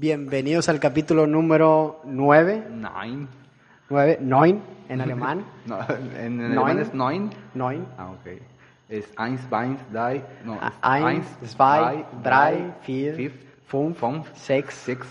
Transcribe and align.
Bienvenidos 0.00 0.70
al 0.70 0.80
capítulo 0.80 1.26
número 1.26 2.00
9. 2.04 2.68
Nine. 2.70 3.26
9, 3.90 4.18
neun 4.22 4.62
en 4.88 5.00
alemán. 5.02 5.44
No, 5.66 5.76
en, 6.18 6.40
alemán 6.40 6.78
es 6.78 6.94
neun. 6.94 7.28
Neun. 7.52 7.86
Ah, 7.98 8.10
ok. 8.12 8.40
Es 8.88 9.12
eins, 9.18 9.42
zwei, 9.42 9.76
drei. 9.92 10.22
No, 10.42 10.54
es 10.54 10.72
Eins, 10.80 11.26
zwei, 11.44 12.06
drei, 12.22 12.72
vier, 12.80 13.14
fünf, 13.14 13.34
fünf, 13.66 13.98
fünf, 13.98 14.34
sechs, 14.36 14.74
six, 14.86 15.06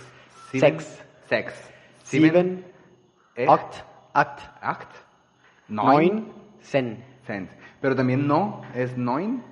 sechs, 0.54 1.05
sechs, 1.29 1.53
sieben, 2.01 2.63
echt, 3.35 3.47
acht, 3.47 3.85
acht, 4.13 4.49
acht, 4.59 4.89
neun, 5.67 6.31
zehn. 6.63 6.97
cent. 7.27 7.51
Pero 7.79 7.95
también 7.95 8.25
no 8.25 8.63
es 8.73 8.97
neun. 8.97 9.43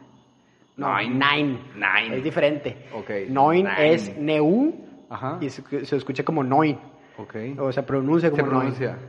No, 0.77 0.87
Nein. 0.95 1.19
nine. 1.19 1.59
Nine. 1.75 2.17
Es 2.17 2.23
diferente. 2.23 2.75
Ok, 2.91 3.29
Neun 3.29 3.65
nine. 3.65 3.93
es 3.93 4.17
neu 4.17 4.73
Ajá. 5.09 5.37
y 5.41 5.49
se, 5.49 5.85
se 5.85 5.95
escucha 5.95 6.23
como 6.23 6.43
neun. 6.43 6.77
Ok. 7.17 7.35
O 7.59 7.71
se 7.71 7.81
pronuncia 7.83 8.29
como 8.29 8.43
Se 8.43 8.49
pronuncia. 8.49 8.87
neun. 8.91 8.99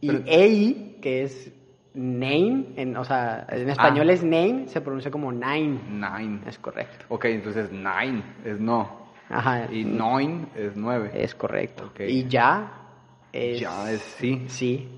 Y 0.00 0.06
Pero- 0.08 0.22
ei, 0.26 0.98
que 1.00 1.22
es 1.22 1.52
name, 1.94 2.72
en, 2.76 2.96
o 2.96 3.04
sea, 3.04 3.46
en 3.50 3.68
español 3.68 4.08
Ah. 4.08 4.12
es 4.14 4.22
name, 4.24 4.64
se 4.68 4.80
pronuncia 4.80 5.10
como 5.10 5.30
nine. 5.30 5.78
Nine. 5.90 6.40
Es 6.46 6.58
correcto. 6.58 7.04
Ok, 7.08 7.26
entonces 7.26 7.70
nine 7.70 8.22
es 8.44 8.58
no. 8.58 9.02
Ajá. 9.28 9.70
Y 9.72 9.84
neun 9.84 10.48
es 10.56 10.74
nueve. 10.76 11.10
Es 11.14 11.34
correcto. 11.34 11.86
Ok. 11.86 12.00
Y 12.08 12.26
ya 12.28 12.72
es... 13.32 13.60
Ya 13.60 13.90
es 13.92 14.00
sí. 14.00 14.44
Sí. 14.48 14.88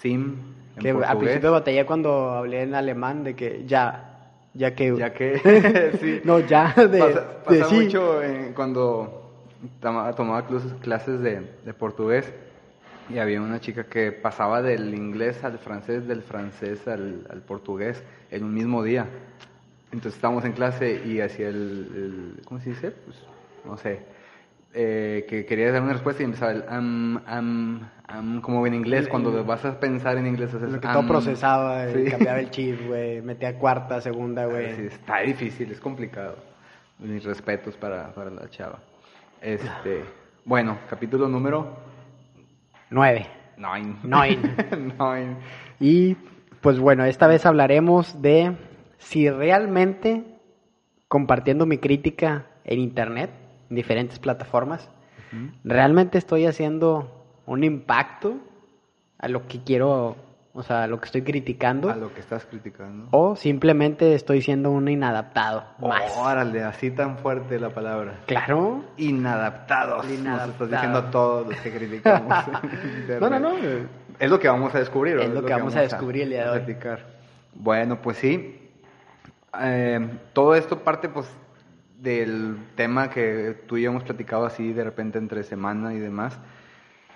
Sim. 0.00 0.36
En 0.76 0.82
Que 0.82 0.90
al 0.90 0.96
portugués. 0.96 1.18
principio 1.18 1.52
batallé 1.52 1.84
cuando 1.86 2.30
hablé 2.30 2.62
en 2.62 2.74
alemán 2.74 3.24
de 3.24 3.34
que 3.34 3.64
ya, 3.66 4.07
ya 4.58 4.74
que... 4.74 4.96
Ya 4.96 5.12
que 5.14 5.92
sí. 6.00 6.20
No, 6.24 6.40
ya 6.40 6.74
de, 6.74 6.98
pasa, 6.98 7.20
de 7.20 7.60
pasa 7.60 7.64
sí. 7.70 7.74
mucho 7.76 8.22
eh, 8.22 8.52
cuando 8.54 9.32
toma- 9.80 10.12
tomaba 10.14 10.46
clases, 10.46 10.72
clases 10.80 11.20
de, 11.20 11.42
de 11.64 11.74
portugués 11.74 12.32
y 13.08 13.18
había 13.18 13.40
una 13.40 13.60
chica 13.60 13.84
que 13.84 14.12
pasaba 14.12 14.60
del 14.60 14.94
inglés 14.94 15.42
al 15.44 15.58
francés, 15.58 16.06
del 16.06 16.22
francés 16.22 16.86
al, 16.86 17.26
al 17.30 17.40
portugués 17.40 18.02
en 18.30 18.44
un 18.44 18.52
mismo 18.52 18.82
día. 18.82 19.06
Entonces 19.92 20.16
estábamos 20.16 20.44
en 20.44 20.52
clase 20.52 21.00
y 21.06 21.20
hacía 21.20 21.48
el, 21.48 22.34
el- 22.36 22.44
¿cómo 22.44 22.60
se 22.60 22.70
dice? 22.70 22.90
Pues, 22.90 23.16
no 23.64 23.78
sé, 23.78 24.00
eh, 24.74 25.24
que 25.28 25.44
quería 25.46 25.72
dar 25.72 25.82
una 25.82 25.94
respuesta 25.94 26.22
y 26.22 26.26
empezaba 26.26 26.52
el 26.52 26.64
am, 26.68 27.20
am, 27.26 27.88
am, 28.06 28.40
como 28.40 28.66
en 28.66 28.74
inglés, 28.74 29.08
cuando 29.08 29.44
vas 29.44 29.64
a 29.64 29.78
pensar 29.80 30.16
en 30.18 30.26
inglés 30.26 30.52
haces 30.54 30.70
Lo 30.70 30.80
que 30.80 30.86
am. 30.86 30.92
todo 30.94 31.06
procesaba, 31.06 31.86
eh, 31.86 32.04
Sí. 32.04 32.10
cambiaba 32.10 32.38
el 32.40 32.50
chip, 32.50 32.86
güey, 32.86 33.22
metía 33.22 33.58
cuarta, 33.58 34.00
segunda, 34.00 34.44
Sí, 34.46 34.50
güey. 34.50 34.86
está 34.86 35.20
difícil, 35.20 35.70
es 35.72 35.80
complicado. 35.80 36.36
Mis 36.98 37.24
respetos 37.24 37.76
para, 37.76 38.12
para 38.12 38.30
la 38.30 38.48
chava. 38.50 38.80
Este, 39.40 40.02
bueno, 40.44 40.78
capítulo 40.90 41.28
número 41.28 41.76
Nueve. 42.90 43.26
9. 43.56 43.96
Nine. 44.98 45.36
Y 45.80 46.14
pues 46.60 46.78
bueno, 46.78 47.04
esta 47.04 47.26
vez 47.26 47.44
hablaremos 47.46 48.20
de 48.22 48.52
si 48.98 49.28
realmente 49.30 50.24
compartiendo 51.08 51.66
mi 51.66 51.78
crítica 51.78 52.46
en 52.64 52.80
internet, 52.80 53.30
diferentes 53.68 54.18
plataformas, 54.18 54.88
realmente 55.64 56.18
estoy 56.18 56.46
haciendo 56.46 57.24
un 57.46 57.64
impacto 57.64 58.34
a 59.18 59.28
lo 59.28 59.46
que 59.46 59.62
quiero, 59.62 60.16
o 60.54 60.62
sea, 60.62 60.84
a 60.84 60.86
lo 60.86 61.00
que 61.00 61.06
estoy 61.06 61.22
criticando, 61.22 61.90
A 61.90 61.96
lo 61.96 62.12
que 62.14 62.20
estás 62.20 62.44
criticando. 62.46 63.08
o 63.10 63.36
simplemente 63.36 64.14
estoy 64.14 64.40
siendo 64.42 64.70
un 64.70 64.88
inadaptado 64.88 65.64
más. 65.80 66.16
Órale, 66.16 66.62
así 66.62 66.90
tan 66.90 67.18
fuerte 67.18 67.58
la 67.58 67.70
palabra. 67.70 68.20
Claro. 68.26 68.84
Inadaptados. 68.96 70.08
Inadaptados. 70.08 70.52
estás 70.52 70.70
diciendo 70.70 70.98
a 70.98 71.10
todos 71.10 71.48
los 71.48 71.60
que 71.60 71.72
criticamos. 71.72 72.44
No, 73.20 73.28
no, 73.30 73.38
no. 73.40 73.50
Es 74.18 74.30
lo 74.30 74.38
que 74.40 74.48
vamos 74.48 74.74
a 74.74 74.78
descubrir. 74.78 75.16
¿o? 75.18 75.22
Es 75.22 75.30
lo 75.30 75.44
que 75.44 75.52
vamos 75.52 75.76
a 75.76 75.80
descubrir 75.82 76.22
el 76.24 76.30
día 76.30 76.44
de 76.44 76.50
hoy. 76.50 76.58
platicar. 76.64 77.00
Bueno, 77.54 78.00
pues 78.00 78.16
sí. 78.18 78.54
Eh, 79.60 80.08
todo 80.32 80.54
esto 80.54 80.78
parte 80.80 81.08
pues 81.08 81.28
del 81.98 82.56
tema 82.76 83.10
que 83.10 83.56
tú 83.66 83.76
y 83.76 83.82
yo 83.82 83.90
hemos 83.90 84.04
platicado 84.04 84.46
así 84.46 84.72
de 84.72 84.84
repente 84.84 85.18
entre 85.18 85.42
semana 85.42 85.92
y 85.94 85.98
demás. 85.98 86.38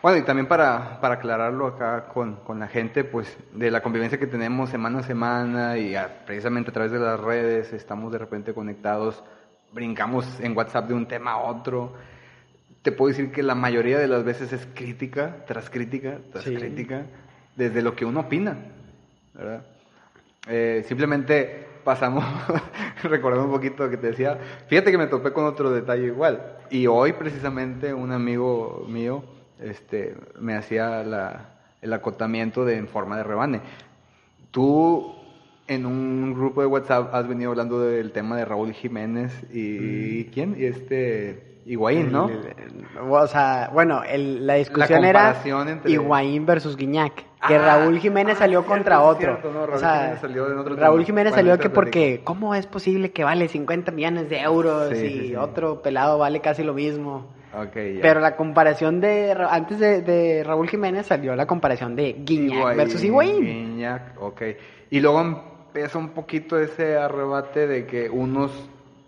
Bueno, 0.02 0.18
y 0.18 0.22
también 0.22 0.46
para, 0.48 1.00
para 1.00 1.14
aclararlo 1.14 1.68
acá 1.68 2.06
con, 2.08 2.36
con 2.36 2.58
la 2.58 2.66
gente, 2.66 3.04
pues 3.04 3.36
de 3.52 3.70
la 3.70 3.80
convivencia 3.82 4.18
que 4.18 4.26
tenemos 4.26 4.70
semana 4.70 4.98
a 4.98 5.02
semana 5.04 5.78
y 5.78 5.94
a- 5.94 6.24
precisamente 6.26 6.70
a 6.70 6.72
través 6.72 6.90
de 6.90 6.98
las 6.98 7.20
redes, 7.20 7.72
estamos 7.72 8.10
de 8.10 8.18
repente 8.18 8.52
conectados, 8.52 9.22
brincamos 9.72 10.40
en 10.40 10.56
WhatsApp 10.56 10.88
de 10.88 10.94
un 10.94 11.06
tema 11.06 11.32
a 11.32 11.38
otro. 11.38 11.92
Te 12.82 12.90
puedo 12.90 13.10
decir 13.10 13.30
que 13.30 13.44
la 13.44 13.54
mayoría 13.54 14.00
de 14.00 14.08
las 14.08 14.24
veces 14.24 14.52
es 14.52 14.66
crítica, 14.74 15.44
tras 15.46 15.70
crítica, 15.70 16.18
tras 16.32 16.42
Sí. 16.44 16.54
crítica, 16.56 17.02
desde 17.54 17.80
lo 17.82 17.94
que 17.94 18.04
uno 18.04 18.20
opina, 18.20 18.56
¿verdad? 19.34 19.64
Eh, 20.48 20.84
simplemente 20.88 21.68
pasamos, 21.84 22.24
recordando 23.08 23.46
un 23.46 23.52
poquito 23.52 23.84
lo 23.84 23.90
que 23.90 23.96
te 23.96 24.08
decía, 24.08 24.38
fíjate 24.68 24.90
que 24.90 24.98
me 24.98 25.06
topé 25.06 25.32
con 25.32 25.44
otro 25.44 25.70
detalle 25.70 26.06
igual. 26.06 26.58
Y 26.70 26.86
hoy 26.86 27.12
precisamente 27.12 27.92
un 27.94 28.12
amigo 28.12 28.84
mío 28.88 29.22
este, 29.60 30.14
me 30.40 30.54
hacía 30.54 31.02
la- 31.04 31.48
el 31.80 31.92
acotamiento 31.92 32.64
de, 32.64 32.76
en 32.76 32.88
forma 32.88 33.16
de 33.16 33.24
rebane. 33.24 33.60
Tú 34.50 35.14
en 35.68 35.86
un 35.86 36.34
grupo 36.34 36.60
de 36.60 36.66
WhatsApp 36.66 37.14
has 37.14 37.26
venido 37.26 37.50
hablando 37.50 37.80
del 37.80 38.12
tema 38.12 38.36
de 38.36 38.44
Raúl 38.44 38.72
Jiménez 38.72 39.32
y 39.52 40.24
¿quién? 40.26 40.56
Y 40.58 40.64
este 40.64 41.51
Higuaín, 41.64 42.10
¿no? 42.10 42.28
El- 42.28 42.46
el- 42.46 42.86
o 43.08 43.26
sea, 43.26 43.70
bueno, 43.72 44.02
el- 44.02 44.46
la 44.46 44.54
discusión 44.54 45.02
La 45.02 45.08
era 45.08 45.36
entre- 45.68 45.92
Higuaín 45.92 46.44
versus 46.46 46.76
Guiñac. 46.76 47.14
Que 47.46 47.56
Ah, 47.56 47.58
Raúl 47.80 47.98
Jiménez 47.98 48.36
ah, 48.36 48.40
salió 48.40 48.60
cierto, 48.60 48.74
contra 48.74 49.02
otro. 49.02 49.18
cierto, 49.18 49.52
no, 49.52 49.62
O 49.62 49.66
Raúl 49.66 49.80
sea, 49.80 49.94
Jiménez 50.00 50.20
salió 50.20 50.46
en 50.52 50.58
otro 50.58 50.76
Raúl 50.76 50.98
tema. 50.98 51.06
Jiménez 51.06 51.30
Bueno, 51.32 51.36
salió 51.36 51.52
ahorita 51.52 51.68
que 51.68 51.74
porque, 51.74 52.20
¿cómo 52.24 52.54
es 52.54 52.66
posible 52.66 53.10
que 53.10 53.24
vale 53.24 53.48
50 53.48 53.90
millones 53.90 54.28
de 54.28 54.40
euros 54.40 54.90
Sí, 54.96 55.04
y 55.06 55.08
sí, 55.20 55.28
sí. 55.28 55.36
otro 55.36 55.82
pelado 55.82 56.18
vale 56.18 56.40
casi 56.40 56.62
lo 56.62 56.72
mismo? 56.74 57.26
Pero 57.74 58.20
la 58.20 58.34
comparación 58.36 59.00
de, 59.00 59.36
antes 59.50 59.78
de, 59.78 60.00
de 60.02 60.42
Raúl 60.44 60.68
Jiménez 60.68 61.06
salió 61.06 61.34
la 61.36 61.46
comparación 61.46 61.94
de 61.96 62.14
Guiñac 62.18 62.58
Higuaín, 62.58 62.76
versus 62.78 63.04
Higuaín. 63.04 63.40
Guiñac, 63.44 64.22
ok. 64.22 64.42
Y 64.90 65.00
luego 65.00 65.20
empieza 65.20 65.98
un 65.98 66.10
poquito 66.10 66.58
ese 66.58 66.96
arrebate 66.96 67.66
de 67.66 67.86
que 67.86 68.08
unos 68.08 68.52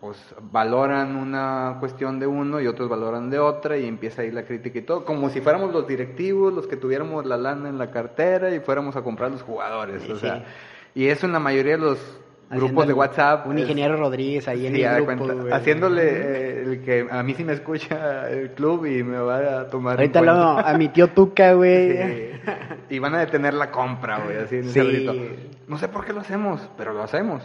pues 0.05 0.19
valoran 0.53 1.17
una 1.17 1.79
cuestión 1.81 2.21
de 2.21 2.27
uno 2.27 2.61
y 2.61 2.67
otros 2.67 2.91
valoran 2.91 3.31
de 3.31 3.39
otra 3.39 3.79
y 3.79 3.87
empieza 3.89 4.21
ahí 4.21 4.31
la 4.31 4.45
crítica 4.45 4.79
y 4.79 4.83
todo, 4.83 5.03
como 5.07 5.31
si 5.31 5.41
fuéramos 5.41 5.73
los 5.73 5.87
directivos, 5.89 6.53
los 6.53 6.67
que 6.67 6.77
tuviéramos 6.77 7.25
la 7.25 7.39
lana 7.39 7.71
en 7.71 7.79
la 7.79 7.91
cartera 7.91 8.55
y 8.55 8.61
fuéramos 8.61 8.97
a 8.97 9.03
comprar 9.03 9.31
los 9.31 9.41
jugadores, 9.41 10.03
Sí, 10.03 10.13
o 10.13 10.15
sí. 10.17 10.21
sea, 10.21 10.45
y 10.95 11.07
eso 11.07 11.25
en 11.25 11.33
la 11.33 11.39
mayoría 11.39 11.73
de 11.73 11.79
los 11.79 12.21
grupos 12.51 12.87
de 12.87 12.93
WhatsApp. 12.93 13.47
Un 13.47 13.57
es- 13.57 13.63
ingeniero 13.63 13.97
Rodríguez 13.97 14.47
ahí 14.47 14.67
en 14.67 14.75
Sí, 14.75 14.83
el 14.83 14.95
grupo. 15.05 15.25
cuenta, 15.27 15.57
haciéndole 15.57 16.03
eh, 16.05 16.63
el 16.65 16.83
que 16.83 17.07
a 17.11 17.23
mí 17.23 17.33
sí 17.33 17.43
me 17.43 17.55
escucha 17.55 18.29
el 18.31 18.51
club 18.51 18.85
y 18.85 19.03
me 19.03 19.17
va 19.19 19.61
a 19.61 19.69
tomar 19.69 19.97
Ahorita 19.97 20.21
lo, 20.21 20.33
a 20.33 20.75
mi 20.77 20.89
tío 20.89 21.09
Tuca, 21.09 21.55
güey. 21.55 21.97
Sí. 21.97 22.31
Y 22.91 22.99
van 22.99 23.15
a 23.15 23.21
detener 23.21 23.55
la 23.55 23.71
compra, 23.71 24.19
güey, 24.23 24.37
así 24.37 24.57
en 24.57 24.69
Sí. 24.69 25.07
No 25.67 25.79
sé 25.79 25.89
por 25.89 26.05
qué 26.05 26.13
lo 26.13 26.21
hacemos, 26.21 26.61
pero 26.77 26.93
lo 26.93 27.03
hacemos. 27.03 27.43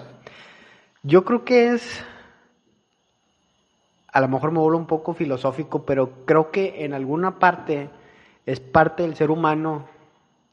Yo 1.03 1.23
creo 1.23 1.45
que 1.45 1.69
es. 1.69 2.05
A 4.11 4.21
lo 4.21 4.27
mejor 4.27 4.51
me 4.51 4.59
vuelvo 4.59 4.77
un 4.77 4.87
poco 4.87 5.13
filosófico, 5.13 5.85
pero 5.85 6.25
creo 6.25 6.51
que 6.51 6.83
en 6.85 6.93
alguna 6.93 7.37
parte 7.39 7.89
es 8.45 8.59
parte 8.59 9.03
del 9.03 9.15
ser 9.15 9.29
humano 9.31 9.85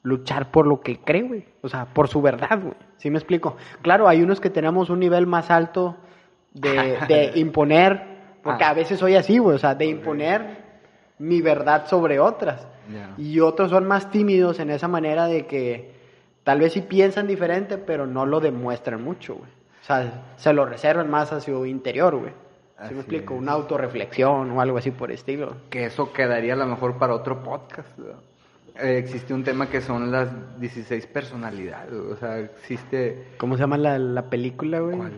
luchar 0.02 0.50
por 0.50 0.66
lo 0.66 0.80
que 0.80 0.98
cree, 0.98 1.22
güey. 1.22 1.44
O 1.62 1.68
sea, 1.68 1.86
por 1.86 2.08
su 2.08 2.20
verdad, 2.22 2.60
güey. 2.60 2.74
¿Sí 2.98 3.10
me 3.10 3.18
explico? 3.18 3.56
Claro, 3.82 4.08
hay 4.08 4.22
unos 4.22 4.40
que 4.40 4.50
tenemos 4.50 4.90
un 4.90 5.00
nivel 5.00 5.26
más 5.26 5.50
alto 5.50 5.96
de, 6.52 6.98
de 7.08 7.32
imponer, 7.36 8.02
porque 8.42 8.64
Ah. 8.64 8.70
a 8.70 8.74
veces 8.74 8.98
soy 8.98 9.16
así, 9.16 9.38
güey. 9.38 9.56
O 9.56 9.58
sea, 9.58 9.74
de 9.74 9.86
imponer 9.86 10.64
mi 11.18 11.40
verdad 11.40 11.86
sobre 11.86 12.20
otras. 12.20 12.66
Y 13.18 13.40
otros 13.40 13.70
son 13.70 13.84
más 13.88 14.10
tímidos 14.12 14.60
en 14.60 14.70
esa 14.70 14.86
manera 14.86 15.26
de 15.26 15.46
que 15.46 15.92
tal 16.44 16.60
vez 16.60 16.72
sí 16.74 16.82
piensan 16.82 17.26
diferente, 17.26 17.78
pero 17.78 18.06
no 18.06 18.26
lo 18.26 18.38
demuestran 18.38 19.02
mucho, 19.02 19.34
güey. 19.34 19.50
O 19.82 19.84
sea, 19.84 20.22
se 20.36 20.52
lo 20.52 20.66
reservan 20.66 21.10
más 21.10 21.32
a 21.32 21.40
su 21.40 21.66
interior, 21.66 22.14
güey. 22.16 22.32
¿Sí 22.78 22.82
Así 22.84 22.94
me 22.94 23.00
explico? 23.00 23.34
es. 23.34 23.40
Una 23.40 23.52
autorreflexión 23.52 24.50
o 24.50 24.60
algo 24.60 24.76
así 24.78 24.90
por 24.90 25.10
estilo. 25.10 25.56
Que 25.70 25.86
eso 25.86 26.12
quedaría 26.12 26.52
a 26.52 26.56
lo 26.56 26.66
mejor 26.66 26.98
para 26.98 27.14
otro 27.14 27.42
podcast. 27.42 27.88
¿verdad? 27.96 28.18
Eh, 28.82 28.98
existe 28.98 29.32
un 29.32 29.42
tema 29.42 29.70
que 29.70 29.80
son 29.80 30.10
las 30.12 30.28
16 30.60 31.06
personalidades. 31.06 31.92
O 31.92 32.16
sea, 32.16 32.38
existe. 32.38 33.28
¿Cómo 33.38 33.56
se 33.56 33.62
llama 33.62 33.78
la, 33.78 33.98
la 33.98 34.28
película, 34.28 34.80
güey? 34.80 34.98
¿cuál? 34.98 35.12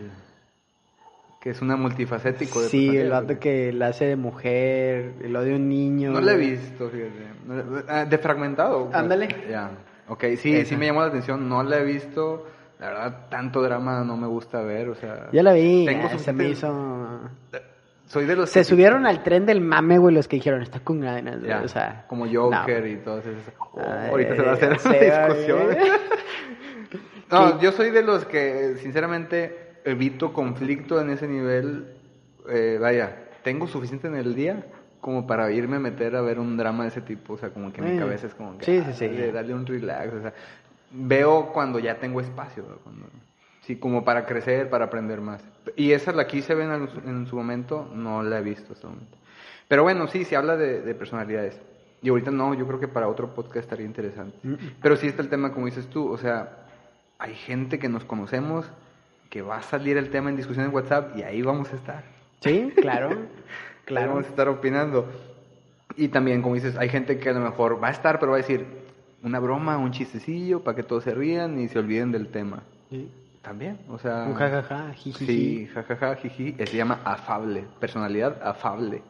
Que 1.41 1.49
es 1.51 1.61
una 1.61 1.75
multifacético 1.75 2.61
de 2.61 2.67
Sí, 2.69 2.95
el 2.97 3.09
vato 3.11 3.39
que 3.39 3.71
la 3.73 3.87
hace 3.87 4.05
de 4.05 4.15
mujer, 4.17 5.13
y 5.23 5.27
lo 5.29 5.41
de 5.43 5.55
un 5.55 5.67
niño. 5.69 6.11
No 6.11 6.21
lo 6.21 6.31
he 6.31 6.37
visto, 6.37 6.89
fíjate. 6.89 7.11
No- 7.45 7.81
ah, 7.87 8.05
De 8.05 8.17
fragmentado. 8.17 8.89
Ándale. 8.93 9.27
Ya. 9.49 9.71
Ok, 10.09 10.23
sí, 10.37 10.53
Esa. 10.55 10.69
sí 10.69 10.75
me 10.77 10.85
llamó 10.87 11.01
la 11.01 11.07
atención. 11.07 11.47
No 11.47 11.61
la 11.63 11.77
he 11.79 11.83
visto. 11.85 12.45
La 12.79 12.87
verdad, 12.87 13.27
tanto 13.29 13.61
drama 13.61 14.03
no 14.05 14.15
me 14.17 14.27
gusta 14.27 14.61
ver. 14.61 14.89
O 14.89 14.95
sea, 14.95 15.27
Ya 15.31 15.43
la 15.43 15.53
vi, 15.53 15.85
Tengo 15.85 16.07
ya 16.09 16.17
se 16.17 16.31
me 16.33 16.47
hizo... 16.49 17.19
soy 18.05 18.25
de 18.25 18.35
los 18.37 18.49
Se 18.49 18.61
que- 18.61 18.63
subieron 18.63 19.05
al 19.05 19.21
tren 19.21 19.45
del 19.45 19.59
mame, 19.61 19.97
güey, 19.97 20.15
los 20.15 20.27
que 20.27 20.37
dijeron, 20.37 20.61
está 20.61 20.79
con 20.79 21.01
ganas, 21.01 21.37
güey", 21.39 21.49
Ya, 21.49 21.61
o 21.61 21.67
sea. 21.67 22.05
como 22.07 22.25
Joker 22.31 22.81
no. 22.83 22.87
y 22.89 22.95
todos 22.97 23.25
esos. 23.25 23.43
Oh, 23.73 23.81
Ay, 23.85 24.09
ahorita 24.09 24.35
se 24.35 24.41
va 24.41 24.51
a 24.51 24.53
hacer 24.53 24.69
una 24.85 25.27
discusión. 25.27 25.59
no, 27.31 27.61
yo 27.61 27.71
soy 27.71 27.91
de 27.91 28.01
los 28.01 28.25
que, 28.25 28.75
sinceramente, 28.77 29.73
evito 29.85 30.33
conflicto 30.33 30.99
en 31.01 31.09
ese 31.11 31.27
nivel. 31.27 31.93
Eh, 32.49 32.77
vaya, 32.81 33.15
tengo 33.43 33.67
suficiente 33.67 34.07
en 34.07 34.15
el 34.15 34.33
día 34.35 34.65
como 35.01 35.27
para 35.27 35.51
irme 35.51 35.77
a 35.77 35.79
meter 35.79 36.15
a 36.15 36.21
ver 36.21 36.39
un 36.39 36.57
drama 36.57 36.83
de 36.83 36.89
ese 36.89 37.01
tipo. 37.01 37.33
O 37.33 37.37
sea, 37.37 37.49
como 37.49 37.71
que 37.71 37.81
mi 37.81 37.91
Mm. 37.91 37.99
cabeza 37.99 38.27
es 38.27 38.33
como 38.35 38.57
que. 38.57 38.65
Sí, 38.65 38.81
sí, 38.87 38.93
sí. 38.93 39.07
Dale, 39.07 39.31
dale 39.31 39.53
un 39.53 39.65
relax. 39.65 40.13
O 40.13 40.21
sea, 40.21 40.33
veo 40.91 41.51
cuando 41.53 41.79
ya 41.79 41.99
tengo 41.99 42.21
espacio. 42.21 42.63
Cuando- 42.83 43.07
sí, 43.61 43.75
como 43.77 44.03
para 44.03 44.25
crecer, 44.25 44.69
para 44.69 44.85
aprender 44.85 45.21
más. 45.21 45.43
Y 45.75 45.91
esa 45.91 46.11
la 46.11 46.27
quise 46.27 46.55
ver 46.55 46.69
en, 46.69 46.89
en 47.09 47.27
su 47.27 47.35
momento, 47.35 47.89
no 47.93 48.23
la 48.23 48.39
he 48.39 48.41
visto 48.43 48.73
hasta 48.73 48.87
el 48.87 48.93
momento. 48.93 49.17
Pero 49.67 49.83
bueno, 49.83 50.07
sí, 50.07 50.25
se 50.25 50.35
habla 50.35 50.57
de, 50.57 50.81
de 50.81 50.95
personalidades. 50.95 51.59
Y 52.01 52.09
ahorita 52.09 52.31
no, 52.31 52.53
yo 52.53 52.65
creo 52.65 52.79
que 52.79 52.87
para 52.87 53.07
otro 53.07 53.33
podcast 53.35 53.65
estaría 53.65 53.85
interesante. 53.85 54.35
Mm. 54.41 54.53
Pero 54.81 54.95
sí 54.95 55.07
está 55.07 55.21
el 55.21 55.29
tema, 55.29 55.51
como 55.51 55.65
dices 55.67 55.87
tú, 55.87 56.09
o 56.11 56.17
sea, 56.17 56.65
hay 57.19 57.35
gente 57.35 57.77
que 57.77 57.89
nos 57.89 58.05
conocemos, 58.05 58.65
que 59.29 59.41
va 59.43 59.57
a 59.57 59.61
salir 59.61 59.97
el 59.97 60.09
tema 60.09 60.29
en 60.29 60.37
discusión 60.37 60.65
en 60.65 60.73
WhatsApp 60.73 61.15
y 61.17 61.21
ahí 61.23 61.41
vamos 61.43 61.71
a 61.71 61.75
estar. 61.75 62.03
Sí, 62.41 62.71
claro. 62.75 63.09
Ahí 63.89 63.95
Claro. 63.95 64.09
vamos 64.11 64.25
a 64.25 64.29
estar 64.29 64.47
opinando. 64.47 65.07
Y 65.97 66.09
también, 66.09 66.41
como 66.43 66.53
dices, 66.55 66.77
hay 66.77 66.89
gente 66.89 67.17
que 67.19 67.29
a 67.29 67.33
lo 67.33 67.39
mejor 67.39 67.83
va 67.83 67.87
a 67.87 67.91
estar, 67.91 68.19
pero 68.19 68.31
va 68.33 68.37
a 68.37 68.41
decir 68.41 68.65
una 69.23 69.39
broma, 69.39 69.77
un 69.77 69.91
chistecillo, 69.91 70.63
para 70.63 70.75
que 70.75 70.83
todos 70.83 71.03
se 71.03 71.13
rían 71.13 71.59
y 71.59 71.67
se 71.67 71.79
olviden 71.79 72.11
del 72.11 72.27
tema. 72.27 72.63
Sí. 72.89 73.09
También, 73.41 73.79
o 73.87 73.97
sea... 73.97 74.25
Un 74.27 74.33
jajaja, 74.35 74.93
jijiji. 74.93 75.25
Sí, 75.25 75.67
jajaja, 75.73 76.15
jiji. 76.15 76.55
Se 76.65 76.75
llama 76.77 77.01
afable, 77.05 77.63
personalidad 77.79 78.37
afable. 78.43 79.01